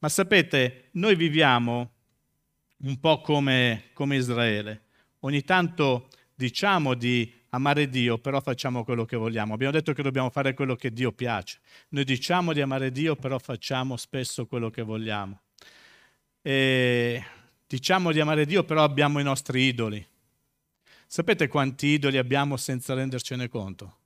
Ma 0.00 0.08
sapete, 0.08 0.88
noi 0.92 1.16
viviamo 1.16 1.90
un 2.78 3.00
po' 3.00 3.20
come, 3.20 3.90
come 3.94 4.16
Israele. 4.16 4.82
Ogni 5.20 5.42
tanto 5.42 6.08
diciamo 6.34 6.94
di 6.94 7.32
amare 7.54 7.88
Dio, 7.88 8.18
però 8.18 8.40
facciamo 8.40 8.84
quello 8.84 9.04
che 9.04 9.16
vogliamo. 9.16 9.54
Abbiamo 9.54 9.72
detto 9.72 9.92
che 9.92 10.02
dobbiamo 10.02 10.30
fare 10.30 10.54
quello 10.54 10.74
che 10.74 10.92
Dio 10.92 11.12
piace. 11.12 11.60
Noi 11.90 12.04
diciamo 12.04 12.52
di 12.52 12.60
amare 12.60 12.90
Dio, 12.90 13.16
però 13.16 13.38
facciamo 13.38 13.96
spesso 13.96 14.46
quello 14.46 14.70
che 14.70 14.82
vogliamo. 14.82 15.40
E 16.42 17.24
diciamo 17.66 18.12
di 18.12 18.20
amare 18.20 18.44
Dio, 18.44 18.64
però 18.64 18.82
abbiamo 18.82 19.20
i 19.20 19.22
nostri 19.22 19.62
idoli. 19.62 20.04
Sapete 21.06 21.46
quanti 21.46 21.86
idoli 21.88 22.18
abbiamo 22.18 22.56
senza 22.56 22.94
rendercene 22.94 23.48
conto? 23.48 23.98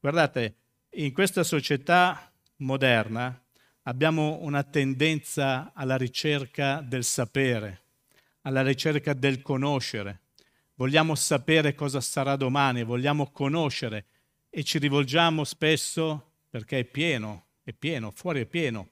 Guardate, 0.00 0.54
in 0.92 1.12
questa 1.12 1.42
società 1.42 2.32
moderna 2.56 3.38
abbiamo 3.82 4.38
una 4.40 4.62
tendenza 4.62 5.72
alla 5.74 5.96
ricerca 5.96 6.80
del 6.80 7.04
sapere, 7.04 7.82
alla 8.42 8.62
ricerca 8.62 9.12
del 9.12 9.42
conoscere 9.42 10.20
vogliamo 10.78 11.16
sapere 11.16 11.74
cosa 11.74 12.00
sarà 12.00 12.36
domani, 12.36 12.84
vogliamo 12.84 13.30
conoscere 13.30 14.06
e 14.48 14.62
ci 14.62 14.78
rivolgiamo 14.78 15.42
spesso, 15.44 16.34
perché 16.48 16.78
è 16.80 16.84
pieno, 16.84 17.46
è 17.64 17.72
pieno, 17.72 18.12
fuori 18.12 18.42
è 18.42 18.46
pieno, 18.46 18.90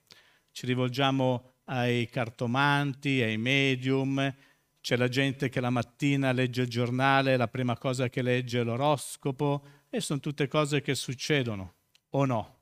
ci 0.50 0.66
rivolgiamo 0.66 1.54
ai 1.66 2.08
cartomanti, 2.08 3.22
ai 3.22 3.38
medium, 3.38 4.34
c'è 4.80 4.96
la 4.96 5.08
gente 5.08 5.48
che 5.48 5.60
la 5.60 5.70
mattina 5.70 6.32
legge 6.32 6.62
il 6.62 6.68
giornale, 6.68 7.36
la 7.36 7.48
prima 7.48 7.78
cosa 7.78 8.08
che 8.08 8.20
legge 8.20 8.60
è 8.60 8.64
l'oroscopo 8.64 9.64
e 9.88 10.00
sono 10.00 10.18
tutte 10.18 10.48
cose 10.48 10.82
che 10.82 10.96
succedono, 10.96 11.74
o 12.10 12.24
no? 12.24 12.54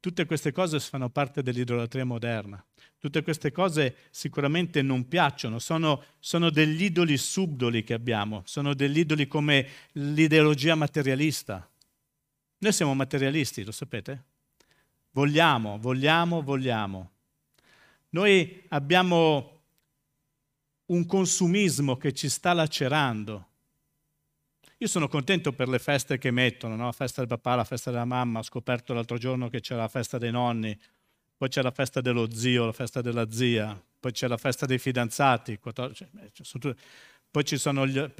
Tutte 0.00 0.26
queste 0.26 0.50
cose 0.50 0.80
fanno 0.80 1.10
parte 1.10 1.42
dell'idolatria 1.42 2.04
moderna. 2.04 2.64
Tutte 3.04 3.22
queste 3.22 3.52
cose 3.52 3.96
sicuramente 4.08 4.80
non 4.80 5.06
piacciono, 5.06 5.58
sono, 5.58 6.02
sono 6.20 6.48
degli 6.48 6.84
idoli 6.84 7.18
subdoli 7.18 7.84
che 7.84 7.92
abbiamo, 7.92 8.40
sono 8.46 8.72
degli 8.72 9.00
idoli 9.00 9.26
come 9.26 9.68
l'ideologia 9.92 10.74
materialista. 10.74 11.68
Noi 12.56 12.72
siamo 12.72 12.94
materialisti, 12.94 13.62
lo 13.62 13.72
sapete? 13.72 14.24
Vogliamo, 15.10 15.78
vogliamo, 15.78 16.40
vogliamo. 16.40 17.10
Noi 18.08 18.62
abbiamo 18.68 19.60
un 20.86 21.04
consumismo 21.04 21.98
che 21.98 22.14
ci 22.14 22.30
sta 22.30 22.54
lacerando. 22.54 23.48
Io 24.78 24.86
sono 24.86 25.08
contento 25.08 25.52
per 25.52 25.68
le 25.68 25.78
feste 25.78 26.16
che 26.16 26.30
mettono, 26.30 26.74
no? 26.74 26.86
la 26.86 26.92
festa 26.92 27.20
del 27.20 27.28
papà, 27.28 27.54
la 27.54 27.64
festa 27.64 27.90
della 27.90 28.06
mamma, 28.06 28.38
ho 28.38 28.42
scoperto 28.42 28.94
l'altro 28.94 29.18
giorno 29.18 29.50
che 29.50 29.60
c'era 29.60 29.82
la 29.82 29.88
festa 29.88 30.16
dei 30.16 30.30
nonni, 30.30 30.74
poi 31.36 31.48
c'è 31.48 31.62
la 31.62 31.70
festa 31.70 32.00
dello 32.00 32.30
zio, 32.32 32.66
la 32.66 32.72
festa 32.72 33.00
della 33.00 33.30
zia, 33.30 33.80
poi 34.00 34.12
c'è 34.12 34.28
la 34.28 34.36
festa 34.36 34.66
dei 34.66 34.78
fidanzati, 34.78 35.58
14, 35.58 36.06
eh, 36.20 36.30
poi, 37.30 37.44
gli, 37.88 38.10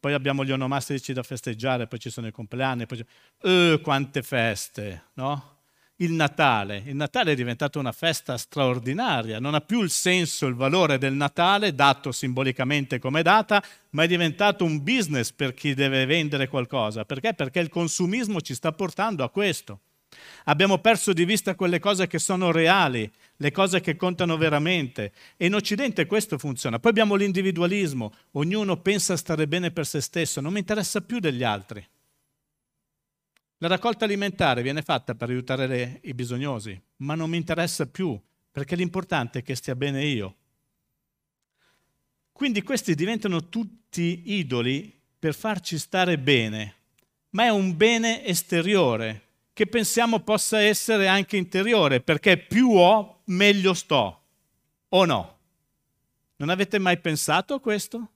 poi 0.00 0.12
abbiamo 0.12 0.44
gli 0.44 0.50
onomastici 0.50 1.12
da 1.12 1.22
festeggiare, 1.22 1.86
poi 1.86 2.00
ci 2.00 2.10
sono 2.10 2.26
i 2.26 2.32
compleanni, 2.32 2.86
poi 2.86 3.04
uh, 3.42 3.80
quante 3.80 4.22
feste, 4.22 5.10
no? 5.14 5.52
Il 5.98 6.10
Natale. 6.10 6.82
Il 6.86 6.96
Natale 6.96 7.32
è 7.32 7.34
diventato 7.36 7.78
una 7.78 7.92
festa 7.92 8.36
straordinaria, 8.36 9.38
non 9.38 9.54
ha 9.54 9.60
più 9.60 9.80
il 9.80 9.90
senso, 9.90 10.46
il 10.46 10.56
valore 10.56 10.98
del 10.98 11.12
Natale, 11.12 11.72
dato 11.72 12.10
simbolicamente 12.10 12.98
come 12.98 13.22
data, 13.22 13.62
ma 13.90 14.02
è 14.02 14.08
diventato 14.08 14.64
un 14.64 14.82
business 14.82 15.30
per 15.30 15.54
chi 15.54 15.72
deve 15.72 16.04
vendere 16.04 16.48
qualcosa. 16.48 17.04
Perché? 17.04 17.32
Perché 17.34 17.60
il 17.60 17.68
consumismo 17.68 18.40
ci 18.40 18.54
sta 18.54 18.72
portando 18.72 19.22
a 19.22 19.30
questo. 19.30 19.82
Abbiamo 20.44 20.78
perso 20.78 21.12
di 21.12 21.24
vista 21.24 21.54
quelle 21.54 21.78
cose 21.78 22.06
che 22.06 22.18
sono 22.18 22.50
reali, 22.50 23.10
le 23.36 23.50
cose 23.50 23.80
che 23.80 23.96
contano 23.96 24.36
veramente. 24.36 25.12
E 25.36 25.46
in 25.46 25.54
Occidente 25.54 26.06
questo 26.06 26.38
funziona. 26.38 26.78
Poi 26.78 26.90
abbiamo 26.90 27.14
l'individualismo, 27.14 28.12
ognuno 28.32 28.76
pensa 28.80 29.14
a 29.14 29.16
stare 29.16 29.46
bene 29.48 29.70
per 29.70 29.86
se 29.86 30.00
stesso, 30.00 30.40
non 30.40 30.52
mi 30.52 30.58
interessa 30.60 31.00
più 31.00 31.18
degli 31.18 31.42
altri. 31.42 31.86
La 33.58 33.68
raccolta 33.68 34.04
alimentare 34.04 34.62
viene 34.62 34.82
fatta 34.82 35.14
per 35.14 35.30
aiutare 35.30 35.66
le, 35.66 36.00
i 36.02 36.12
bisognosi, 36.12 36.78
ma 36.96 37.14
non 37.14 37.30
mi 37.30 37.36
interessa 37.36 37.86
più, 37.86 38.20
perché 38.50 38.76
l'importante 38.76 39.38
è 39.38 39.42
che 39.42 39.54
stia 39.54 39.74
bene 39.74 40.04
io. 40.04 40.36
Quindi 42.30 42.62
questi 42.62 42.94
diventano 42.94 43.48
tutti 43.48 44.22
idoli 44.26 44.92
per 45.18 45.34
farci 45.34 45.78
stare 45.78 46.18
bene, 46.18 46.74
ma 47.30 47.44
è 47.44 47.48
un 47.48 47.76
bene 47.76 48.26
esteriore, 48.26 49.22
che 49.54 49.66
pensiamo 49.66 50.20
possa 50.20 50.60
essere 50.60 51.06
anche 51.06 51.36
interiore, 51.36 52.00
perché 52.00 52.36
più 52.36 52.72
ho, 52.72 53.22
meglio 53.26 53.72
sto, 53.72 54.22
o 54.88 55.04
no? 55.04 55.38
Non 56.36 56.48
avete 56.50 56.78
mai 56.80 56.98
pensato 56.98 57.54
a 57.54 57.60
questo? 57.60 58.10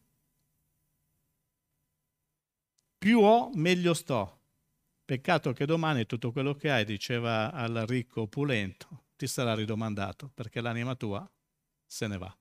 Più 2.99 3.21
ho, 3.21 3.51
meglio 3.55 3.95
sto. 3.95 4.41
Peccato 5.05 5.53
che 5.53 5.65
domani 5.65 6.05
tutto 6.05 6.33
quello 6.33 6.55
che 6.55 6.71
hai, 6.71 6.85
diceva 6.85 7.53
al 7.53 7.85
ricco 7.87 8.23
opulento, 8.23 9.05
ti 9.17 9.29
sarà 9.29 9.55
ridomandato, 9.55 10.31
perché 10.35 10.61
l'anima 10.61 10.97
tua 10.97 11.27
se 11.87 12.09
ne 12.09 12.19
va. 12.19 12.37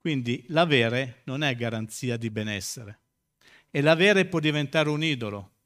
Quindi 0.00 0.44
l'avere 0.48 1.22
non 1.24 1.42
è 1.42 1.54
garanzia 1.56 2.16
di 2.16 2.30
benessere. 2.30 3.00
E 3.70 3.82
l'avere 3.82 4.24
può 4.24 4.38
diventare 4.38 4.88
un 4.88 5.02
idolo. 5.02 5.56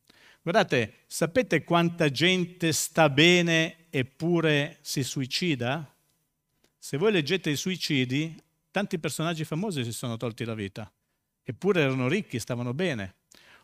Guardate, 0.45 1.05
sapete 1.07 1.63
quanta 1.63 2.11
gente 2.11 2.73
sta 2.73 3.09
bene 3.09 3.87
eppure 3.91 4.79
si 4.81 5.05
suicida? 5.05 5.89
Se 6.77 6.97
voi 6.97 7.13
leggete 7.13 7.49
i 7.51 7.55
suicidi, 7.55 8.37
tanti 8.73 8.99
personaggi 8.99 9.45
famosi 9.45 9.85
si 9.85 9.93
sono 9.93 10.17
tolti 10.17 10.45
la 10.45 10.55
vita, 10.55 10.91
eppure 11.45 11.83
erano 11.83 12.09
ricchi, 12.09 12.41
stavano 12.41 12.75
bene. 12.75 13.15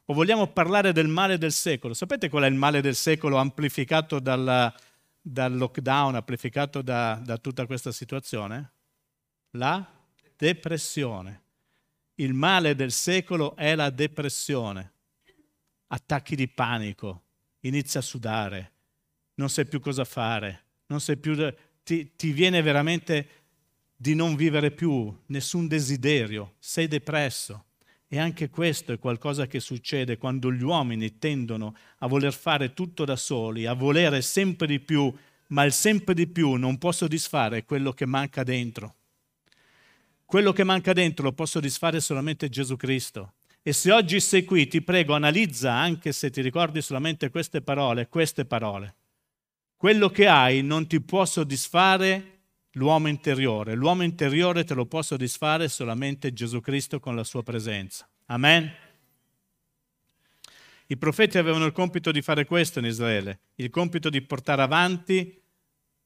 O 0.04 0.14
vogliamo 0.14 0.46
parlare 0.46 0.92
del 0.92 1.08
male 1.08 1.36
del 1.36 1.50
secolo? 1.50 1.94
Sapete 1.94 2.28
qual 2.28 2.44
è 2.44 2.46
il 2.46 2.54
male 2.54 2.80
del 2.80 2.94
secolo 2.94 3.38
amplificato 3.38 4.20
dal, 4.20 4.72
dal 5.20 5.56
lockdown, 5.56 6.14
amplificato 6.14 6.80
da, 6.80 7.20
da 7.24 7.38
tutta 7.38 7.66
questa 7.66 7.90
situazione? 7.90 8.70
La 9.50 9.84
depressione. 10.36 11.42
Il 12.14 12.34
male 12.34 12.76
del 12.76 12.92
secolo 12.92 13.56
è 13.56 13.74
la 13.74 13.90
depressione. 13.90 14.92
Attacchi 15.88 16.36
di 16.36 16.48
panico, 16.48 17.22
inizia 17.60 18.00
a 18.00 18.02
sudare, 18.02 18.72
non 19.34 19.48
sai 19.48 19.66
più 19.66 19.80
cosa 19.80 20.04
fare, 20.04 20.64
non 20.86 21.00
sai 21.00 21.16
più, 21.16 21.34
ti, 21.82 22.14
ti 22.14 22.30
viene 22.32 22.62
veramente 22.62 23.28
di 23.96 24.14
non 24.14 24.36
vivere 24.36 24.70
più, 24.70 25.12
nessun 25.26 25.66
desiderio, 25.66 26.54
sei 26.58 26.86
depresso. 26.86 27.64
E 28.06 28.18
anche 28.18 28.48
questo 28.48 28.92
è 28.92 28.98
qualcosa 28.98 29.46
che 29.46 29.60
succede 29.60 30.16
quando 30.16 30.52
gli 30.52 30.62
uomini 30.62 31.18
tendono 31.18 31.76
a 31.98 32.06
voler 32.06 32.32
fare 32.32 32.72
tutto 32.72 33.04
da 33.04 33.16
soli, 33.16 33.66
a 33.66 33.74
volere 33.74 34.22
sempre 34.22 34.66
di 34.66 34.80
più, 34.80 35.12
ma 35.48 35.64
il 35.64 35.72
sempre 35.72 36.14
di 36.14 36.26
più 36.26 36.54
non 36.54 36.78
può 36.78 36.92
soddisfare 36.92 37.64
quello 37.64 37.92
che 37.92 38.06
manca 38.06 38.44
dentro. 38.44 38.94
Quello 40.24 40.52
che 40.52 40.64
manca 40.64 40.92
dentro 40.92 41.24
lo 41.24 41.32
può 41.32 41.44
soddisfare 41.44 42.00
solamente 42.00 42.48
Gesù 42.48 42.76
Cristo. 42.76 43.34
E 43.62 43.72
se 43.72 43.92
oggi 43.92 44.20
sei 44.20 44.44
qui, 44.44 44.66
ti 44.66 44.82
prego, 44.82 45.14
analizza, 45.14 45.72
anche 45.72 46.12
se 46.12 46.30
ti 46.30 46.40
ricordi 46.40 46.80
solamente 46.80 47.30
queste 47.30 47.60
parole, 47.60 48.08
queste 48.08 48.44
parole. 48.44 48.94
Quello 49.76 50.08
che 50.08 50.26
hai 50.26 50.62
non 50.62 50.86
ti 50.86 51.00
può 51.00 51.24
soddisfare 51.24 52.38
l'uomo 52.72 53.08
interiore. 53.08 53.74
L'uomo 53.74 54.02
interiore 54.02 54.64
te 54.64 54.74
lo 54.74 54.86
può 54.86 55.02
soddisfare 55.02 55.68
solamente 55.68 56.32
Gesù 56.32 56.60
Cristo 56.60 56.98
con 56.98 57.14
la 57.14 57.24
sua 57.24 57.42
presenza. 57.42 58.08
Amen. 58.26 58.72
I 60.86 60.96
profeti 60.96 61.36
avevano 61.36 61.66
il 61.66 61.72
compito 61.72 62.10
di 62.10 62.22
fare 62.22 62.46
questo 62.46 62.78
in 62.78 62.86
Israele, 62.86 63.40
il 63.56 63.68
compito 63.68 64.08
di 64.08 64.22
portare 64.22 64.62
avanti 64.62 65.42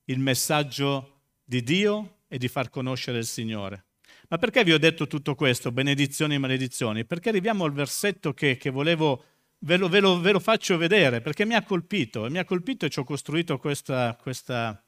il 0.07 0.19
messaggio 0.19 1.21
di 1.45 1.63
Dio 1.63 2.23
e 2.27 2.37
di 2.37 2.49
far 2.49 2.69
conoscere 2.69 3.19
il 3.19 3.27
Signore. 3.27 3.85
Ma 4.33 4.39
perché 4.39 4.65
vi 4.65 4.73
ho 4.73 4.79
detto 4.79 5.07
tutto 5.07 5.35
questo, 5.35 5.73
benedizioni 5.73 6.37
e 6.37 6.39
maledizioni? 6.39 7.05
Perché 7.05 7.29
arriviamo 7.29 7.65
al 7.65 7.73
versetto 7.75 8.33
che, 8.33 8.57
che 8.57 8.71
volevo, 8.71 9.25
ve 9.59 9.77
lo, 9.77 9.91
ve, 9.91 10.01
lo, 10.01 10.21
ve 10.21 10.33
lo, 10.33 10.41
faccio 10.41 10.79
vedere, 10.79 11.21
perché 11.21 11.45
mi 11.45 11.53
ha 11.53 11.63
colpito, 11.63 12.27
mi 12.31 12.39
ha 12.39 12.45
colpito 12.47 12.87
e 12.87 12.89
ci 12.89 12.99
ho 12.99 13.05
costruito 13.05 13.59
questa, 13.59 14.17
questa, 14.19 14.83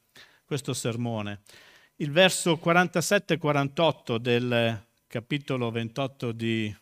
questo 0.47 0.73
sermone 0.73 1.43
il 1.97 2.11
verso 2.11 2.59
47-48 2.65 4.17
del 4.17 4.83
capitolo 5.07 5.71
28 5.71 6.33
di... 6.33 6.75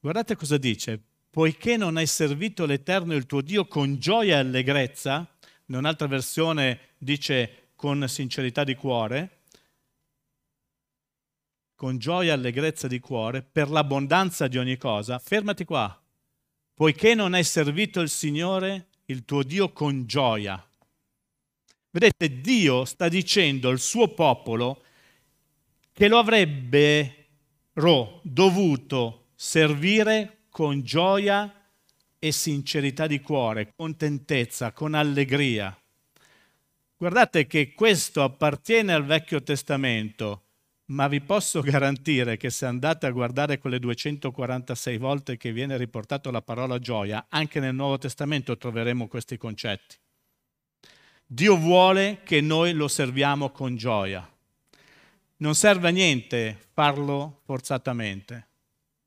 Guardate 0.00 0.34
cosa 0.34 0.58
dice. 0.58 1.00
Poiché 1.30 1.76
non 1.76 1.96
hai 1.96 2.08
servito 2.08 2.66
l'Eterno 2.66 3.14
il 3.14 3.24
tuo 3.24 3.40
Dio 3.40 3.66
con 3.66 4.00
gioia 4.00 4.34
e 4.34 4.40
allegrezza, 4.40 5.26
in 5.66 5.76
un'altra 5.76 6.08
versione 6.08 6.88
dice 6.98 7.68
con 7.76 8.06
sincerità 8.08 8.64
di 8.64 8.74
cuore, 8.74 9.41
con 11.82 11.98
gioia 11.98 12.30
e 12.30 12.34
allegrezza 12.34 12.86
di 12.86 13.00
cuore, 13.00 13.42
per 13.42 13.68
l'abbondanza 13.68 14.46
di 14.46 14.56
ogni 14.56 14.76
cosa, 14.76 15.18
fermati 15.18 15.64
qua. 15.64 16.00
Poiché 16.72 17.16
non 17.16 17.34
hai 17.34 17.42
servito 17.42 18.00
il 18.00 18.08
Signore, 18.08 18.90
il 19.06 19.24
tuo 19.24 19.42
Dio, 19.42 19.72
con 19.72 20.06
gioia 20.06 20.64
Vedete, 21.90 22.40
Dio 22.40 22.84
sta 22.84 23.08
dicendo 23.08 23.68
al 23.68 23.80
suo 23.80 24.14
popolo 24.14 24.84
che 25.92 26.06
lo 26.06 26.18
avrebbero 26.18 27.10
dovuto 28.22 29.30
servire 29.34 30.44
con 30.50 30.82
gioia 30.82 31.52
e 32.16 32.30
sincerità 32.30 33.08
di 33.08 33.20
cuore, 33.20 33.72
contentezza, 33.74 34.70
con 34.70 34.94
allegria. 34.94 35.76
Guardate 36.96 37.48
che 37.48 37.74
questo 37.74 38.22
appartiene 38.22 38.92
al 38.92 39.04
Vecchio 39.04 39.42
Testamento, 39.42 40.44
ma 40.92 41.08
vi 41.08 41.20
posso 41.20 41.60
garantire 41.60 42.36
che 42.36 42.50
se 42.50 42.66
andate 42.66 43.06
a 43.06 43.10
guardare 43.10 43.58
quelle 43.58 43.78
246 43.78 44.98
volte 44.98 45.36
che 45.36 45.52
viene 45.52 45.76
riportato 45.76 46.30
la 46.30 46.42
parola 46.42 46.78
gioia, 46.78 47.26
anche 47.28 47.60
nel 47.60 47.74
Nuovo 47.74 47.98
Testamento 47.98 48.56
troveremo 48.56 49.08
questi 49.08 49.36
concetti. 49.38 49.96
Dio 51.26 51.56
vuole 51.56 52.20
che 52.24 52.42
noi 52.42 52.74
lo 52.74 52.88
serviamo 52.88 53.50
con 53.50 53.74
gioia. 53.74 54.28
Non 55.38 55.54
serve 55.54 55.88
a 55.88 55.92
niente 55.92 56.58
farlo 56.72 57.40
forzatamente. 57.44 58.48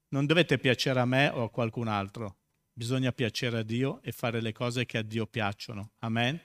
Non 0.10 0.26
dovete 0.26 0.58
piacere 0.58 1.00
a 1.00 1.06
me 1.06 1.30
o 1.30 1.44
a 1.44 1.50
qualcun 1.52 1.88
altro. 1.88 2.38
Bisogna 2.74 3.12
piacere 3.12 3.60
a 3.60 3.64
Dio 3.64 4.00
e 4.02 4.12
fare 4.12 4.42
le 4.42 4.54
cose 4.54 4.86
che 4.86 4.98
a 4.98 5.04
Dio 5.04 5.28
piacciono. 5.28 5.92
Amen. 6.00 6.40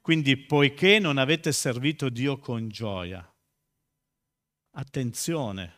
Quindi, 0.00 0.38
poiché 0.38 0.98
non 0.98 1.18
avete 1.18 1.52
servito 1.52 2.08
Dio 2.08 2.38
con 2.38 2.68
gioia, 2.68 3.30
attenzione, 4.72 5.76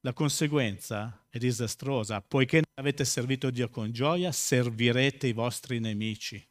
la 0.00 0.12
conseguenza 0.12 1.26
è 1.28 1.38
disastrosa. 1.38 2.20
Poiché 2.22 2.62
avete 2.74 3.04
servito 3.04 3.50
Dio 3.50 3.68
con 3.68 3.92
gioia, 3.92 4.32
servirete 4.32 5.26
i 5.26 5.32
vostri 5.32 5.78
nemici. 5.78 6.42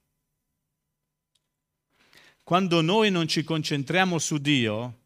Quando 2.44 2.82
noi 2.82 3.12
non 3.12 3.28
ci 3.28 3.44
concentriamo 3.44 4.18
su 4.18 4.38
Dio, 4.38 4.98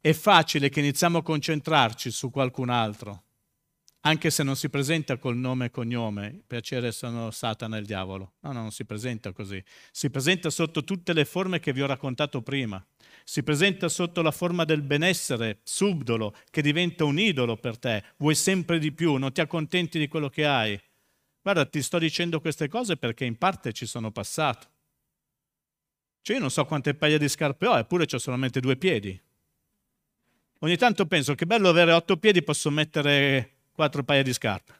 è 0.00 0.12
facile 0.12 0.68
che 0.68 0.80
iniziamo 0.80 1.18
a 1.18 1.22
concentrarci 1.22 2.10
su 2.10 2.30
qualcun 2.30 2.70
altro, 2.70 3.24
anche 4.00 4.30
se 4.30 4.42
non 4.42 4.56
si 4.56 4.70
presenta 4.70 5.18
col 5.18 5.36
nome 5.36 5.66
e 5.66 5.70
cognome, 5.70 6.42
piacere 6.46 6.90
sono 6.92 7.30
Satana 7.30 7.76
e 7.76 7.80
il 7.80 7.86
diavolo. 7.86 8.34
No, 8.40 8.52
no, 8.52 8.60
non 8.62 8.72
si 8.72 8.86
presenta 8.86 9.32
così. 9.32 9.62
Si 9.90 10.08
presenta 10.08 10.48
sotto 10.48 10.84
tutte 10.84 11.12
le 11.12 11.26
forme 11.26 11.60
che 11.60 11.74
vi 11.74 11.82
ho 11.82 11.86
raccontato 11.86 12.40
prima. 12.40 12.82
Si 13.30 13.44
presenta 13.44 13.88
sotto 13.88 14.22
la 14.22 14.32
forma 14.32 14.64
del 14.64 14.82
benessere 14.82 15.60
subdolo, 15.62 16.34
che 16.50 16.62
diventa 16.62 17.04
un 17.04 17.16
idolo 17.16 17.56
per 17.56 17.78
te. 17.78 18.02
Vuoi 18.16 18.34
sempre 18.34 18.80
di 18.80 18.90
più, 18.90 19.14
non 19.18 19.32
ti 19.32 19.40
accontenti 19.40 20.00
di 20.00 20.08
quello 20.08 20.28
che 20.28 20.44
hai. 20.44 20.76
Guarda, 21.40 21.64
ti 21.64 21.80
sto 21.80 22.00
dicendo 22.00 22.40
queste 22.40 22.66
cose 22.66 22.96
perché 22.96 23.24
in 23.24 23.38
parte 23.38 23.72
ci 23.72 23.86
sono 23.86 24.10
passato. 24.10 24.66
Cioè 26.22 26.34
io 26.34 26.42
non 26.42 26.50
so 26.50 26.64
quante 26.64 26.94
paia 26.94 27.18
di 27.18 27.28
scarpe 27.28 27.68
ho, 27.68 27.78
eppure 27.78 28.04
ho 28.12 28.18
solamente 28.18 28.58
due 28.58 28.74
piedi. 28.74 29.16
Ogni 30.58 30.76
tanto 30.76 31.06
penso 31.06 31.36
che 31.36 31.46
bello 31.46 31.68
avere 31.68 31.92
otto 31.92 32.16
piedi, 32.16 32.42
posso 32.42 32.68
mettere 32.68 33.58
quattro 33.70 34.02
paia 34.02 34.24
di 34.24 34.32
scarpe. 34.32 34.74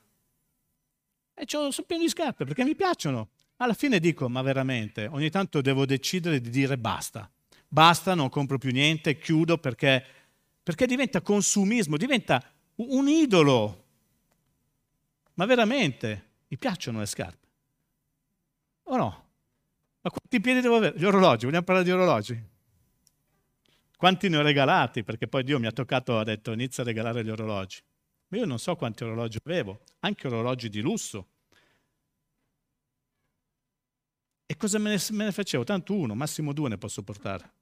E 1.35 1.45
sono 1.47 1.71
pieno 1.87 2.03
di 2.03 2.09
scarpe 2.09 2.45
perché 2.45 2.65
mi 2.65 2.75
piacciono. 2.75 3.29
Alla 3.59 3.75
fine 3.75 4.01
dico, 4.01 4.29
ma 4.29 4.43
veramente, 4.43 5.07
ogni 5.07 5.31
tanto 5.31 5.61
devo 5.61 5.87
decidere 5.87 6.41
di 6.41 6.51
dire 6.51 6.77
basta. 6.77 7.31
Basta, 7.73 8.17
non 8.17 8.29
compro 8.31 8.59
più 8.59 8.73
niente, 8.73 9.17
chiudo 9.17 9.57
perché, 9.57 10.05
perché 10.61 10.87
diventa 10.87 11.23
consumismo, 11.23 11.97
diventa 11.97 12.43
un 12.75 13.07
idolo. 13.07 13.85
Ma 15.35 15.47
veramente, 15.47 16.31
mi 16.49 16.59
piacciono 16.59 16.99
le 16.99 17.07
scarpe. 17.07 17.47
O 18.83 18.97
no? 18.97 19.29
Ma 20.01 20.11
quanti 20.11 20.41
piedi 20.41 20.61
devo 20.61 20.77
avere? 20.77 20.99
Gli 20.99 21.05
orologi, 21.05 21.45
vogliamo 21.45 21.65
parlare 21.65 21.87
di 21.87 21.93
orologi? 21.93 22.45
Quanti 23.97 24.29
ne 24.29 24.39
ho 24.39 24.43
regalati? 24.43 25.05
Perché 25.05 25.29
poi 25.29 25.45
Dio 25.45 25.61
mi 25.61 25.67
ha 25.67 25.73
toccato, 25.73 26.19
ha 26.19 26.25
detto 26.25 26.51
inizia 26.51 26.83
a 26.83 26.87
regalare 26.87 27.23
gli 27.23 27.31
orologi. 27.31 27.81
Ma 28.29 28.39
io 28.39 28.47
non 28.47 28.59
so 28.59 28.75
quanti 28.75 29.05
orologi 29.05 29.39
avevo, 29.45 29.83
anche 30.01 30.27
orologi 30.27 30.69
di 30.69 30.81
lusso. 30.81 31.29
E 34.45 34.57
cosa 34.57 34.79
me 34.79 34.91
ne, 34.91 35.01
me 35.11 35.25
ne 35.27 35.33
facevo? 35.33 35.63
Tanto 35.63 35.95
uno, 35.95 36.17
massimo 36.17 36.53
due 36.53 36.69
ne 36.69 36.79
posso 36.79 37.05
portare. 37.05 37.59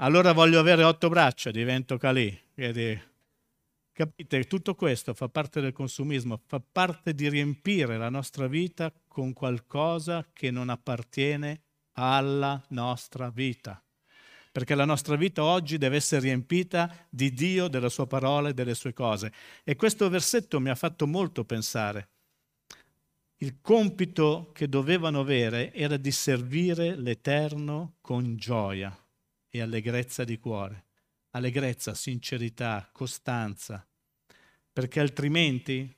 Allora 0.00 0.32
voglio 0.32 0.60
avere 0.60 0.84
otto 0.84 1.08
braccia, 1.08 1.50
divento 1.50 1.96
Calì. 1.96 2.36
Capite? 3.92 4.44
Tutto 4.44 4.76
questo 4.76 5.12
fa 5.12 5.28
parte 5.28 5.60
del 5.60 5.72
consumismo, 5.72 6.40
fa 6.46 6.60
parte 6.60 7.14
di 7.14 7.28
riempire 7.28 7.98
la 7.98 8.08
nostra 8.08 8.46
vita 8.46 8.92
con 9.08 9.32
qualcosa 9.32 10.24
che 10.32 10.52
non 10.52 10.68
appartiene 10.68 11.62
alla 11.94 12.64
nostra 12.68 13.28
vita. 13.30 13.82
perché 14.52 14.74
la 14.74 14.84
nostra 14.84 15.14
vita 15.14 15.44
oggi 15.44 15.78
deve 15.78 15.96
essere 15.96 16.22
riempita 16.22 17.06
di 17.08 17.32
Dio, 17.32 17.68
della 17.68 17.88
sua 17.88 18.06
parola 18.06 18.48
e 18.48 18.54
delle 18.54 18.74
sue 18.74 18.92
cose. 18.92 19.32
E 19.62 19.76
questo 19.76 20.08
versetto 20.08 20.58
mi 20.58 20.68
ha 20.68 20.74
fatto 20.74 21.06
molto 21.06 21.44
pensare. 21.44 22.08
Il 23.36 23.60
compito 23.60 24.50
che 24.52 24.68
dovevano 24.68 25.20
avere 25.20 25.72
era 25.72 25.96
di 25.96 26.10
servire 26.10 26.96
l'Eterno 26.96 27.98
con 28.00 28.36
gioia 28.36 28.96
e 29.58 29.62
allegrezza 29.62 30.24
di 30.24 30.38
cuore. 30.38 30.84
Allegrezza, 31.30 31.94
sincerità, 31.94 32.88
costanza, 32.92 33.86
perché 34.72 35.00
altrimenti 35.00 35.94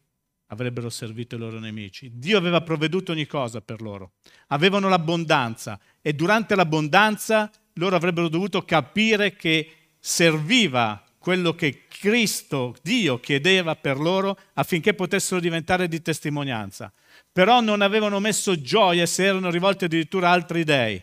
avrebbero 0.47 0.91
servito 0.91 1.37
i 1.37 1.39
loro 1.39 1.59
nemici. 1.59 2.11
Dio 2.15 2.37
aveva 2.37 2.61
provveduto 2.61 3.13
ogni 3.13 3.27
cosa 3.27 3.61
per 3.61 3.81
loro. 3.81 4.13
Avevano 4.49 4.89
l'abbondanza 4.89 5.79
e 6.01 6.13
durante 6.13 6.55
l'abbondanza 6.55 7.51
loro 7.75 7.97
avrebbero 7.97 8.29
dovuto 8.29 8.65
capire 8.65 9.35
che 9.35 9.73
serviva 9.99 11.05
quello 11.19 11.55
che 11.55 11.87
Cristo, 11.87 12.75
Dio, 12.83 13.21
chiedeva 13.21 13.77
per 13.77 13.99
loro 13.99 14.39
affinché 14.55 14.95
potessero 14.95 15.39
diventare 15.39 15.87
di 15.87 16.01
testimonianza. 16.01 16.93
Però 17.31 17.61
non 17.61 17.83
avevano 17.83 18.19
messo 18.21 18.61
gioia 18.61 19.03
e 19.03 19.07
si 19.07 19.23
erano 19.23 19.51
rivolti 19.51 19.85
addirittura 19.85 20.31
a 20.31 20.33
altri 20.33 20.65
dei. 20.65 21.01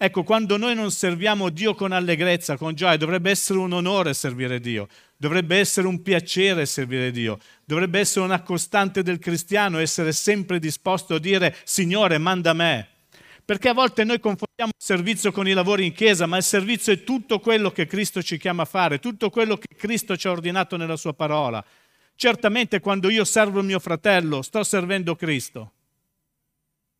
Ecco, 0.00 0.22
quando 0.22 0.56
noi 0.56 0.76
non 0.76 0.92
serviamo 0.92 1.48
Dio 1.48 1.74
con 1.74 1.90
allegrezza, 1.90 2.56
con 2.56 2.72
gioia, 2.76 2.96
dovrebbe 2.96 3.30
essere 3.30 3.58
un 3.58 3.72
onore 3.72 4.14
servire 4.14 4.60
Dio, 4.60 4.86
dovrebbe 5.16 5.56
essere 5.56 5.88
un 5.88 6.02
piacere 6.02 6.66
servire 6.66 7.10
Dio, 7.10 7.40
dovrebbe 7.64 7.98
essere 7.98 8.24
una 8.24 8.42
costante 8.42 9.02
del 9.02 9.18
cristiano 9.18 9.78
essere 9.78 10.12
sempre 10.12 10.60
disposto 10.60 11.16
a 11.16 11.18
dire 11.18 11.56
Signore, 11.64 12.16
manda 12.18 12.52
me. 12.52 12.86
Perché 13.44 13.70
a 13.70 13.74
volte 13.74 14.04
noi 14.04 14.20
confondiamo 14.20 14.70
il 14.70 14.84
servizio 14.84 15.32
con 15.32 15.48
i 15.48 15.52
lavori 15.52 15.86
in 15.86 15.92
chiesa, 15.92 16.26
ma 16.26 16.36
il 16.36 16.44
servizio 16.44 16.92
è 16.92 17.02
tutto 17.02 17.40
quello 17.40 17.72
che 17.72 17.86
Cristo 17.86 18.22
ci 18.22 18.38
chiama 18.38 18.62
a 18.62 18.66
fare, 18.66 19.00
tutto 19.00 19.30
quello 19.30 19.56
che 19.56 19.74
Cristo 19.76 20.16
ci 20.16 20.28
ha 20.28 20.30
ordinato 20.30 20.76
nella 20.76 20.96
sua 20.96 21.12
parola. 21.12 21.64
Certamente 22.14 22.78
quando 22.78 23.10
io 23.10 23.24
servo 23.24 23.62
mio 23.62 23.80
fratello, 23.80 24.42
sto 24.42 24.62
servendo 24.62 25.16
Cristo. 25.16 25.72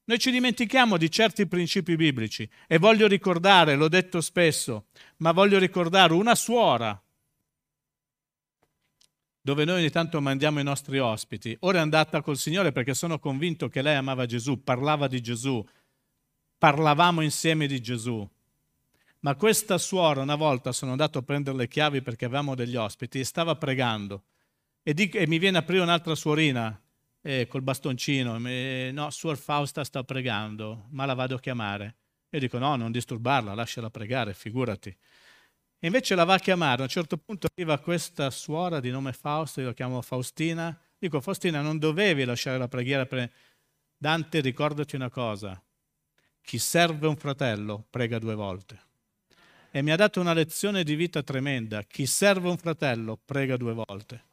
Noi 0.09 0.18
ci 0.18 0.31
dimentichiamo 0.31 0.97
di 0.97 1.11
certi 1.11 1.47
principi 1.47 1.94
biblici 1.94 2.49
e 2.66 2.79
voglio 2.79 3.07
ricordare, 3.07 3.77
l'ho 3.77 3.88
detto 3.88 4.23
spesso, 4.23 4.87
ma 5.18 5.33
voglio 5.33 5.59
ricordare 5.59 6.14
una 6.14 6.35
suora 6.35 6.99
dove 9.38 9.64
noi 9.66 9.81
ogni 9.81 9.90
tanto 9.90 10.18
mandiamo 10.23 10.61
i 10.61 10.64
nostri 10.64 10.99
ospiti. 10.99 11.55
Ora 11.61 11.79
è 11.79 11.81
andata 11.83 12.23
col 12.23 12.38
Signore 12.38 12.73
perché 12.73 12.94
sono 12.94 13.18
convinto 13.18 13.68
che 13.68 13.83
lei 13.83 13.97
amava 13.97 14.25
Gesù, 14.25 14.62
parlava 14.62 15.09
di 15.09 15.21
Gesù, 15.21 15.62
parlavamo 16.57 17.21
insieme 17.21 17.66
di 17.66 17.81
Gesù. 17.83 18.27
Ma 19.21 19.35
questa 19.35 19.77
suora 19.77 20.23
una 20.23 20.37
volta 20.37 20.73
sono 20.73 20.92
andato 20.92 21.18
a 21.18 21.23
prendere 21.23 21.59
le 21.59 21.68
chiavi 21.68 22.01
perché 22.01 22.25
avevamo 22.25 22.55
degli 22.55 22.77
ospiti 22.77 23.21
e 23.21 23.25
stava 23.25 23.57
pregando 23.57 24.23
e, 24.83 24.94
di, 24.94 25.11
e 25.11 25.27
mi 25.27 25.38
viene 25.38 25.59
a 25.59 25.61
aprire 25.61 25.83
un'altra 25.83 26.14
suorina 26.14 26.81
eh, 27.29 27.47
col 27.47 27.61
bastoncino, 27.61 28.38
mi, 28.38 28.91
no, 28.91 29.11
Suor 29.11 29.37
Fausta 29.37 29.85
sta 29.85 30.03
pregando, 30.03 30.87
ma 30.93 31.05
la 31.05 31.12
vado 31.12 31.35
a 31.35 31.41
chiamare. 31.41 31.97
Io 32.31 32.38
dico 32.41 32.57
no, 32.57 32.75
non 32.77 32.91
disturbarla, 32.91 33.53
lasciala 33.53 33.91
pregare, 33.91 34.33
figurati. 34.33 34.88
E 34.88 35.87
invece 35.87 36.14
la 36.14 36.25
va 36.25 36.35
a 36.35 36.38
chiamare, 36.38 36.81
a 36.81 36.85
un 36.85 36.88
certo 36.88 37.19
punto 37.19 37.47
arriva 37.53 37.79
questa 37.81 38.31
suora 38.31 38.81
di 38.81 38.91
nome 38.91 39.12
Fausta, 39.12 39.61
io 39.61 39.67
la 39.67 39.75
chiamo 39.75 40.01
Faustina, 40.01 40.75
dico 40.99 41.21
Faustina 41.21 41.61
non 41.61 41.79
dovevi 41.79 42.25
lasciare 42.25 42.57
la 42.57 42.69
preghiera 42.69 43.05
per... 43.05 43.31
Dante 44.01 44.41
ricordati 44.41 44.97
una 44.97 45.11
cosa, 45.11 45.61
chi 46.41 46.59
serve 46.59 47.09
un 47.09 47.17
fratello 47.17 47.85
prega 47.91 48.19
due 48.19 48.37
volte. 48.37 48.81
E 49.71 49.83
mi 49.83 49.91
ha 49.91 49.97
dato 49.97 50.19
una 50.19 50.33
lezione 50.33 50.83
di 50.83 50.95
vita 50.95 51.23
tremenda, 51.23 51.83
chi 51.83 52.07
serve 52.07 52.49
un 52.49 52.57
fratello 52.57 53.21
prega 53.23 53.59
due 53.59 53.75
volte. 53.75 54.28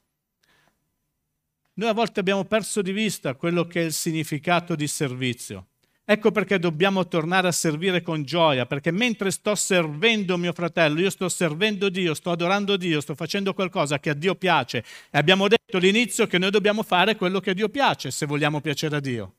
Noi 1.78 1.90
a 1.90 1.94
volte 1.94 2.22
abbiamo 2.22 2.46
perso 2.46 2.82
di 2.82 2.94
vista 2.94 3.36
quello 3.36 3.66
che 3.66 3.82
è 3.82 3.86
il 3.86 3.94
significato 3.94 4.76
di 4.76 4.88
servizio. 4.88 5.68
Ecco 6.06 6.32
perché 6.32 6.60
dobbiamo 6.60 7.08
tornare 7.08 7.48
a 7.48 7.52
servire 7.52 8.02
con 8.02 8.24
gioia, 8.24 8.66
perché 8.66 8.92
mentre 8.92 9.32
sto 9.32 9.56
servendo 9.56 10.38
mio 10.38 10.54
fratello, 10.54 11.02
io 11.02 11.10
sto 11.10 11.28
servendo 11.28 11.90
Dio, 11.90 12.14
sto 12.14 12.32
adorando 12.32 12.78
Dio, 12.78 13.02
sto 13.02 13.16
facendo 13.16 13.54
qualcosa 13.54 14.00
che 14.00 14.12
a 14.12 14.14
Dio 14.14 14.36
piace. 14.36 14.86
E 15.10 15.18
abbiamo 15.18 15.48
detto 15.48 15.78
all'inizio 15.78 16.28
che 16.28 16.38
noi 16.38 16.52
dobbiamo 16.52 16.84
fare 16.84 17.16
quello 17.16 17.40
che 17.40 17.50
a 17.50 17.54
Dio 17.54 17.68
piace, 17.68 18.12
se 18.12 18.26
vogliamo 18.26 18.62
piacere 18.62 18.96
a 18.96 19.00
Dio. 19.00 19.34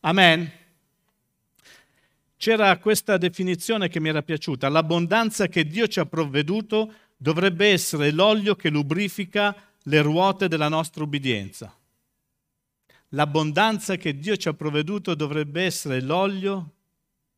Amen. 0.00 0.50
C'era 2.36 2.76
questa 2.78 3.16
definizione 3.16 3.88
che 3.88 4.00
mi 4.00 4.08
era 4.08 4.22
piaciuta, 4.22 4.68
l'abbondanza 4.68 5.46
che 5.46 5.64
Dio 5.64 5.86
ci 5.86 6.00
ha 6.00 6.06
provveduto 6.06 6.92
dovrebbe 7.16 7.68
essere 7.68 8.10
l'olio 8.10 8.56
che 8.56 8.70
lubrifica 8.70 9.54
le 9.84 10.02
ruote 10.02 10.48
della 10.48 10.68
nostra 10.68 11.04
ubbidienza. 11.04 11.77
L'abbondanza 13.12 13.96
che 13.96 14.18
Dio 14.18 14.36
ci 14.36 14.48
ha 14.48 14.54
provveduto 14.54 15.14
dovrebbe 15.14 15.62
essere 15.62 16.00
l'olio 16.02 16.74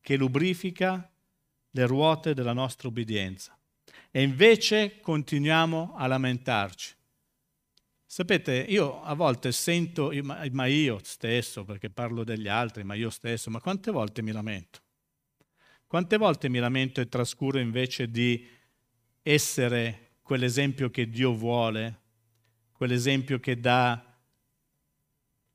che 0.00 0.16
lubrifica 0.16 1.08
le 1.70 1.86
ruote 1.86 2.34
della 2.34 2.52
nostra 2.52 2.88
ubbidienza. 2.88 3.56
E 4.10 4.22
invece 4.22 4.98
continuiamo 5.00 5.94
a 5.96 6.06
lamentarci. 6.08 6.94
Sapete, 8.04 8.66
io 8.68 9.00
a 9.02 9.14
volte 9.14 9.52
sento, 9.52 10.10
ma 10.50 10.66
io 10.66 10.98
stesso, 11.04 11.64
perché 11.64 11.90
parlo 11.90 12.24
degli 12.24 12.48
altri, 12.48 12.82
ma 12.82 12.94
io 12.94 13.10
stesso, 13.10 13.50
ma 13.50 13.60
quante 13.60 13.92
volte 13.92 14.20
mi 14.20 14.32
lamento? 14.32 14.80
Quante 15.86 16.16
volte 16.16 16.48
mi 16.48 16.58
lamento 16.58 17.00
e 17.00 17.08
trascuro 17.08 17.60
invece 17.60 18.10
di 18.10 18.44
essere 19.22 20.14
quell'esempio 20.22 20.90
che 20.90 21.08
Dio 21.08 21.32
vuole, 21.32 22.00
quell'esempio 22.72 23.38
che 23.38 23.60
dà 23.60 24.09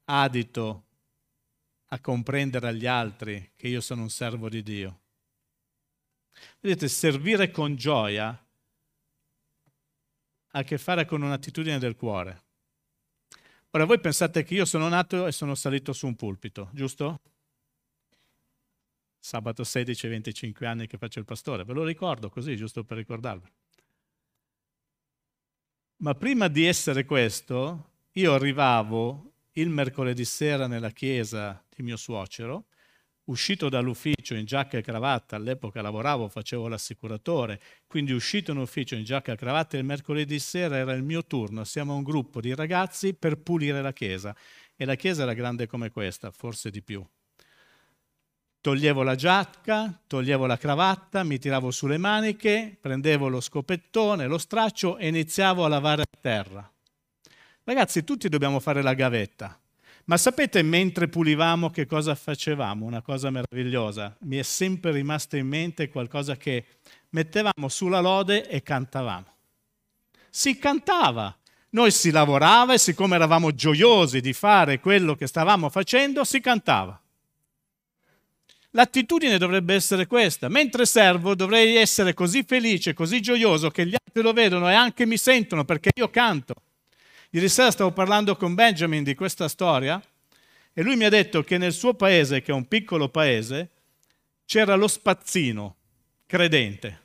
adito 0.05 0.83
a 1.87 1.99
comprendere 1.99 2.67
agli 2.67 2.85
altri 2.85 3.51
che 3.55 3.67
io 3.67 3.81
sono 3.81 4.01
un 4.01 4.09
servo 4.09 4.49
di 4.49 4.63
Dio. 4.63 4.99
Vedete, 6.59 6.87
servire 6.87 7.51
con 7.51 7.75
gioia 7.75 8.27
ha 8.27 10.59
a 10.59 10.63
che 10.63 10.77
fare 10.77 11.05
con 11.05 11.21
un'attitudine 11.21 11.79
del 11.79 11.95
cuore. 11.95 12.43
Ora 13.71 13.85
voi 13.85 13.99
pensate 13.99 14.43
che 14.43 14.53
io 14.53 14.65
sono 14.65 14.87
nato 14.87 15.27
e 15.27 15.33
sono 15.33 15.53
salito 15.53 15.91
su 15.91 16.07
un 16.07 16.15
pulpito, 16.15 16.69
giusto? 16.71 17.19
Sabato 19.19 19.63
16, 19.63 20.07
25 20.07 20.65
anni 20.65 20.87
che 20.87 20.97
faccio 20.97 21.19
il 21.19 21.25
pastore, 21.25 21.65
ve 21.65 21.73
lo 21.73 21.83
ricordo 21.83 22.29
così, 22.29 22.55
giusto 22.55 22.85
per 22.85 22.97
ricordarvi. 22.97 23.51
Ma 25.97 26.13
prima 26.13 26.47
di 26.47 26.65
essere 26.65 27.05
questo, 27.05 27.91
io 28.11 28.33
arrivavo 28.33 29.34
il 29.57 29.69
mercoledì 29.69 30.25
sera 30.25 30.67
nella 30.67 30.89
chiesa 30.89 31.63
di 31.73 31.83
mio 31.83 31.95
suocero, 31.95 32.65
uscito 33.25 33.69
dall'ufficio 33.69 34.35
in 34.35 34.45
giacca 34.45 34.77
e 34.77 34.81
cravatta, 34.81 35.37
all'epoca 35.37 35.81
lavoravo, 35.81 36.27
facevo 36.27 36.67
l'assicuratore, 36.67 37.61
quindi 37.87 38.11
uscito 38.11 38.51
in 38.51 38.57
ufficio 38.57 38.95
in 38.95 39.03
giacca 39.03 39.31
e 39.31 39.37
cravatta, 39.37 39.77
il 39.77 39.85
mercoledì 39.85 40.39
sera 40.39 40.77
era 40.77 40.93
il 40.93 41.03
mio 41.03 41.25
turno, 41.25 41.63
siamo 41.63 41.95
un 41.95 42.03
gruppo 42.03 42.41
di 42.41 42.53
ragazzi 42.53 43.13
per 43.13 43.37
pulire 43.37 43.81
la 43.81 43.93
chiesa 43.93 44.35
e 44.75 44.85
la 44.85 44.95
chiesa 44.95 45.23
era 45.23 45.33
grande 45.33 45.67
come 45.67 45.89
questa, 45.89 46.31
forse 46.31 46.69
di 46.69 46.81
più. 46.81 47.05
Toglievo 48.59 49.03
la 49.03 49.15
giacca, 49.15 50.01
toglievo 50.05 50.47
la 50.47 50.57
cravatta, 50.57 51.23
mi 51.23 51.37
tiravo 51.37 51.71
sulle 51.71 51.97
maniche, 51.97 52.75
prendevo 52.81 53.29
lo 53.29 53.39
scopettone, 53.39 54.25
lo 54.25 54.39
straccio 54.39 54.97
e 54.97 55.07
iniziavo 55.07 55.63
a 55.63 55.67
lavare 55.67 56.01
a 56.01 56.17
terra. 56.19 56.74
Ragazzi, 57.67 58.03
tutti 58.03 58.29
dobbiamo 58.29 58.59
fare 58.59 58.83
la 58.83 58.93
gavetta. 58.93 59.59
Ma 60.05 60.17
sapete 60.17 60.61
mentre 60.61 61.07
pulivamo 61.07 61.71
che 61.71 61.87
cosa 61.87 62.13
facevamo? 62.13 62.85
Una 62.85 63.01
cosa 63.01 63.31
meravigliosa. 63.31 64.15
Mi 64.19 64.37
è 64.37 64.43
sempre 64.43 64.91
rimasta 64.91 65.35
in 65.35 65.47
mente 65.47 65.89
qualcosa 65.89 66.37
che 66.37 66.63
mettevamo 67.09 67.67
sulla 67.67 68.01
lode 68.01 68.47
e 68.47 68.61
cantavamo. 68.61 69.25
Si 70.29 70.59
cantava. 70.59 71.35
Noi 71.71 71.89
si 71.89 72.11
lavorava 72.11 72.75
e 72.75 72.77
siccome 72.77 73.15
eravamo 73.15 73.51
gioiosi 73.51 74.21
di 74.21 74.33
fare 74.33 74.79
quello 74.79 75.15
che 75.15 75.25
stavamo 75.25 75.67
facendo, 75.69 76.23
si 76.23 76.39
cantava. 76.41 77.01
L'attitudine 78.69 79.39
dovrebbe 79.39 79.73
essere 79.73 80.05
questa. 80.05 80.49
Mentre 80.49 80.85
servo 80.85 81.33
dovrei 81.33 81.77
essere 81.77 82.13
così 82.13 82.43
felice, 82.43 82.93
così 82.93 83.21
gioioso 83.21 83.71
che 83.71 83.87
gli 83.87 83.95
altri 83.95 84.21
lo 84.21 84.33
vedono 84.33 84.69
e 84.69 84.75
anche 84.75 85.07
mi 85.07 85.17
sentono 85.17 85.65
perché 85.65 85.89
io 85.95 86.11
canto. 86.11 86.53
Ieri 87.35 87.49
sera 87.49 87.69
stavo 87.69 87.91
parlando 87.91 88.37
con 88.37 88.53
Benjamin 88.53 89.03
di 89.03 89.13
questa 89.13 89.49
storia 89.49 90.01
e 90.71 90.81
lui 90.81 90.95
mi 90.95 91.03
ha 91.03 91.09
detto 91.09 91.43
che 91.43 91.57
nel 91.57 91.73
suo 91.73 91.93
paese, 91.93 92.41
che 92.41 92.53
è 92.53 92.55
un 92.55 92.65
piccolo 92.65 93.09
paese, 93.09 93.71
c'era 94.45 94.75
lo 94.75 94.87
spazzino 94.87 95.75
credente. 96.25 97.01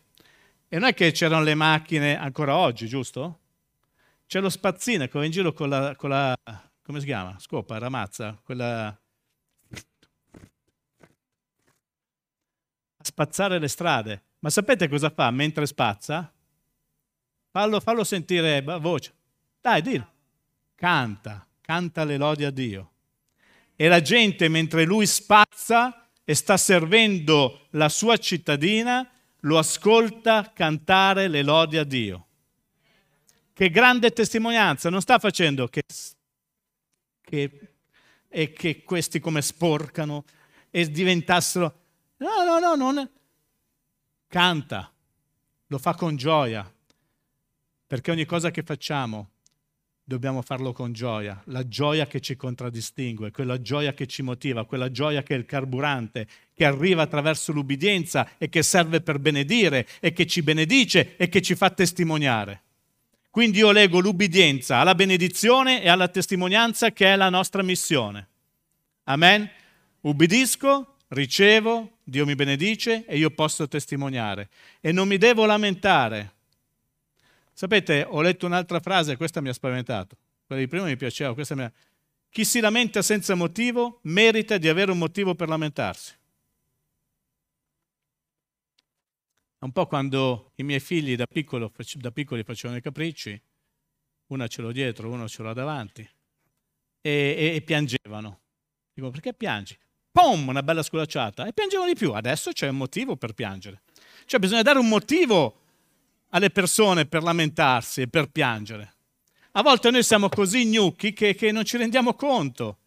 E 0.69 0.79
non 0.79 0.89
è 0.89 0.95
che 0.95 1.11
c'erano 1.11 1.43
le 1.43 1.57
macchine 1.57 2.17
ancora 2.17 2.55
oggi, 2.55 2.87
giusto? 2.87 3.41
C'è 4.29 4.39
lo 4.39 4.51
spazzino 4.51 5.09
che 5.09 5.19
va 5.19 5.25
in 5.25 5.33
giro 5.33 5.53
con 5.53 5.69
la, 5.69 5.97
con 5.97 6.11
la 6.11 6.39
come 6.81 7.01
si 7.01 7.07
chiama? 7.07 7.37
Scopa, 7.41 7.79
ramazza, 7.79 8.39
quella 8.45 8.87
a 8.87 9.01
spazzare 13.01 13.59
le 13.59 13.67
strade. 13.67 14.23
Ma 14.39 14.51
sapete 14.51 14.87
cosa 14.87 15.11
fa 15.11 15.29
mentre 15.33 15.67
spazza? 15.67 16.33
Fallo, 17.51 17.81
fallo 17.81 18.05
sentire 18.05 18.61
voce. 18.63 19.13
Dai, 19.61 19.83
dillo. 19.83 20.19
Canta, 20.81 21.47
canta 21.61 22.05
le 22.05 22.17
lodi 22.17 22.47
a 22.47 22.51
Dio. 22.51 22.93
E 23.77 23.87
la 23.87 24.01
gente, 24.01 24.49
mentre 24.49 24.87
lui 24.87 25.07
spazza 25.07 26.09
e 26.25 26.35
sta 26.35 26.57
servendo 26.57 27.67
la 27.73 27.91
sua 27.91 28.17
cittadina, 28.17 29.07
lo 29.41 29.59
ascolta 29.59 30.53
cantare 30.55 31.29
le 31.29 31.43
lodi 31.43 31.77
a 31.77 31.85
Dio. 31.85 32.29
Che 33.53 33.69
grande 33.69 34.11
testimonianza, 34.13 34.89
non 34.89 35.03
sta 35.03 35.19
facendo 35.19 35.69
che, 35.69 35.83
che, 37.21 37.73
e 38.27 38.53
che 38.55 38.83
questi 38.83 39.21
come 39.21 39.43
sporcano 39.43 40.25
e 40.71 40.91
diventassero... 40.91 41.81
No, 42.17 42.43
no, 42.43 42.59
no, 42.59 42.75
non... 42.75 43.11
Canta, 44.29 44.91
lo 45.67 45.77
fa 45.77 45.95
con 45.95 46.17
gioia, 46.17 46.67
perché 47.87 48.11
ogni 48.11 48.25
cosa 48.25 48.51
che 48.51 48.63
facciamo 48.63 49.33
dobbiamo 50.11 50.43
farlo 50.43 50.73
con 50.73 50.93
gioia, 50.93 51.41
la 51.45 51.69
gioia 51.69 52.09
che 52.09 52.19
ci 52.19 52.35
contraddistingue, 52.35 53.31
quella 53.31 53.63
gioia 53.63 53.95
che 53.95 54.09
ci 54.09 54.23
motiva, 54.23 54.65
quella 54.65 54.91
gioia 54.91 55.23
che 55.23 55.37
è 55.37 55.39
il 55.39 55.45
carburante, 55.45 56.27
che 56.53 56.65
arriva 56.65 57.03
attraverso 57.03 57.53
l'ubbidienza 57.53 58.31
e 58.37 58.49
che 58.49 58.65
serve 58.65 59.03
per 59.03 59.21
benedire 59.21 59.87
e 60.01 60.13
che 60.13 60.27
ci 60.27 60.43
benedice 60.43 61.17
e 61.17 61.29
che 61.29 61.41
ci 61.41 61.55
fa 61.55 61.71
testimoniare. 61.71 62.63
Quindi 63.31 63.59
io 63.59 63.71
leggo 63.71 64.01
l'ubbidienza 64.01 64.79
alla 64.79 64.97
benedizione 64.97 65.81
e 65.81 65.89
alla 65.89 66.09
testimonianza 66.09 66.91
che 66.91 67.13
è 67.13 67.15
la 67.15 67.29
nostra 67.29 67.63
missione. 67.63 68.27
Amen? 69.05 69.49
Ubbidisco, 70.01 70.97
ricevo, 71.09 71.99
Dio 72.03 72.27
mi 72.27 72.35
benedice 72.35 73.05
e 73.07 73.17
io 73.17 73.31
posso 73.31 73.69
testimoniare. 73.69 74.49
E 74.81 74.91
non 74.91 75.07
mi 75.07 75.19
devo 75.19 75.45
lamentare 75.47 76.33
Sapete, 77.61 78.07
ho 78.09 78.23
letto 78.23 78.47
un'altra 78.47 78.81
frase, 78.81 79.19
questa 79.19 79.43
mi 79.43 79.51
ha 79.51 79.53
spaventato. 79.53 80.17
Quella 80.47 80.63
di 80.63 80.67
prima 80.67 80.87
mi 80.87 80.97
piaceva, 80.97 81.35
questa 81.35 81.55
mi 81.55 81.65
ha... 81.65 81.71
Chi 82.31 82.43
si 82.43 82.59
lamenta 82.59 83.03
senza 83.03 83.35
motivo 83.35 83.99
merita 84.05 84.57
di 84.57 84.67
avere 84.67 84.93
un 84.93 84.97
motivo 84.97 85.35
per 85.35 85.49
lamentarsi. 85.49 86.17
Un 89.59 89.73
po' 89.73 89.87
quando 89.87 90.53
i 90.55 90.63
miei 90.63 90.81
figli 90.81 91.17
da, 91.17 91.27
piccolo, 91.27 91.71
da 91.97 92.11
piccoli 92.11 92.45
facevano 92.45 92.79
i 92.79 92.83
capricci, 92.83 93.39
una 94.29 94.47
ce 94.47 94.63
l'ho 94.63 94.73
dietro, 94.73 95.11
uno 95.11 95.29
ce 95.29 95.43
l'ho 95.43 95.53
davanti, 95.53 96.01
e, 97.03 97.11
e, 97.11 97.57
e 97.57 97.61
piangevano. 97.61 98.41
Dico, 98.95 99.11
perché 99.11 99.35
piangi? 99.35 99.77
Pum, 100.11 100.49
una 100.49 100.63
bella 100.63 100.83
sculacciata. 100.83 101.45
E 101.45 101.53
piangevano 101.53 101.93
di 101.93 101.95
più. 101.95 102.13
Adesso 102.13 102.53
c'è 102.53 102.69
un 102.69 102.79
motivo 102.79 103.17
per 103.17 103.35
piangere. 103.35 103.83
Cioè 104.25 104.41
bisogna 104.41 104.63
dare 104.63 104.79
un 104.79 104.89
motivo 104.89 105.60
alle 106.31 106.51
persone 106.51 107.07
per 107.07 107.23
lamentarsi 107.23 108.03
e 108.03 108.09
per 108.09 108.31
piangere. 108.31 108.95
A 109.53 109.63
volte 109.63 109.91
noi 109.91 110.03
siamo 110.03 110.29
così 110.29 110.67
gnocchi 110.67 111.13
che, 111.13 111.35
che 111.35 111.53
non 111.53 111.65
ci 111.65 111.77
rendiamo 111.77 112.15
conto. 112.15 112.79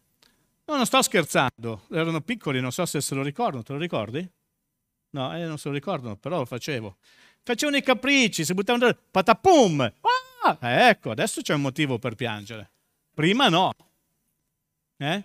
No, 0.66 0.76
non 0.76 0.86
sto 0.86 1.02
scherzando, 1.02 1.82
erano 1.90 2.22
piccoli, 2.22 2.60
non 2.60 2.72
so 2.72 2.86
se 2.86 3.00
se 3.02 3.14
lo 3.14 3.22
ricordano, 3.22 3.62
te 3.62 3.72
lo 3.74 3.78
ricordi? 3.78 4.26
No, 5.10 5.36
eh, 5.36 5.44
non 5.44 5.58
se 5.58 5.68
lo 5.68 5.74
ricordano, 5.74 6.16
però 6.16 6.38
lo 6.38 6.46
facevo. 6.46 6.96
Facevano 7.42 7.76
i 7.76 7.82
capricci, 7.82 8.44
si 8.44 8.54
buttavano, 8.54 8.96
patapum! 9.10 9.80
Ah! 9.80 10.58
Eh, 10.60 10.88
ecco, 10.88 11.10
adesso 11.10 11.42
c'è 11.42 11.54
un 11.54 11.60
motivo 11.60 11.98
per 11.98 12.14
piangere. 12.14 12.70
Prima 13.12 13.48
no. 13.48 13.72
Eh? 14.96 15.22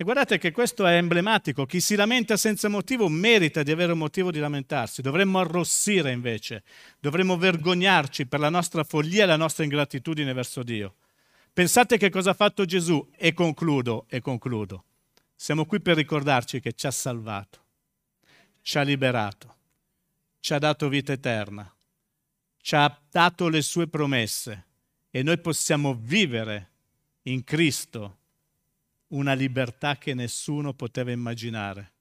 E 0.00 0.04
guardate 0.04 0.38
che 0.38 0.52
questo 0.52 0.86
è 0.86 0.94
emblematico, 0.94 1.66
chi 1.66 1.80
si 1.80 1.96
lamenta 1.96 2.36
senza 2.36 2.68
motivo 2.68 3.08
merita 3.08 3.64
di 3.64 3.72
avere 3.72 3.90
un 3.90 3.98
motivo 3.98 4.30
di 4.30 4.38
lamentarsi, 4.38 5.02
dovremmo 5.02 5.40
arrossire 5.40 6.12
invece, 6.12 6.62
dovremmo 7.00 7.36
vergognarci 7.36 8.26
per 8.26 8.38
la 8.38 8.48
nostra 8.48 8.84
follia 8.84 9.24
e 9.24 9.26
la 9.26 9.34
nostra 9.34 9.64
ingratitudine 9.64 10.32
verso 10.32 10.62
Dio. 10.62 10.94
Pensate 11.52 11.98
che 11.98 12.10
cosa 12.10 12.30
ha 12.30 12.34
fatto 12.34 12.64
Gesù 12.64 13.10
e 13.16 13.32
concludo, 13.32 14.06
e 14.08 14.20
concludo. 14.20 14.84
Siamo 15.34 15.66
qui 15.66 15.80
per 15.80 15.96
ricordarci 15.96 16.60
che 16.60 16.74
ci 16.74 16.86
ha 16.86 16.92
salvato, 16.92 17.64
ci 18.62 18.78
ha 18.78 18.82
liberato, 18.82 19.56
ci 20.38 20.54
ha 20.54 20.60
dato 20.60 20.88
vita 20.88 21.12
eterna, 21.12 21.68
ci 22.62 22.76
ha 22.76 23.00
dato 23.10 23.48
le 23.48 23.62
sue 23.62 23.88
promesse 23.88 24.66
e 25.10 25.24
noi 25.24 25.40
possiamo 25.40 25.98
vivere 26.00 26.70
in 27.22 27.42
Cristo 27.42 28.18
una 29.08 29.32
libertà 29.32 29.96
che 29.96 30.14
nessuno 30.14 30.74
poteva 30.74 31.10
immaginare. 31.10 31.94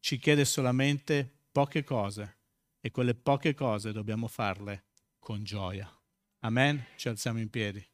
Ci 0.00 0.18
chiede 0.18 0.44
solamente 0.44 1.46
poche 1.50 1.82
cose 1.84 2.38
e 2.80 2.90
quelle 2.90 3.14
poche 3.14 3.54
cose 3.54 3.92
dobbiamo 3.92 4.28
farle 4.28 4.86
con 5.18 5.42
gioia. 5.42 5.90
Amen? 6.40 6.84
Ci 6.96 7.08
alziamo 7.08 7.40
in 7.40 7.48
piedi. 7.48 7.93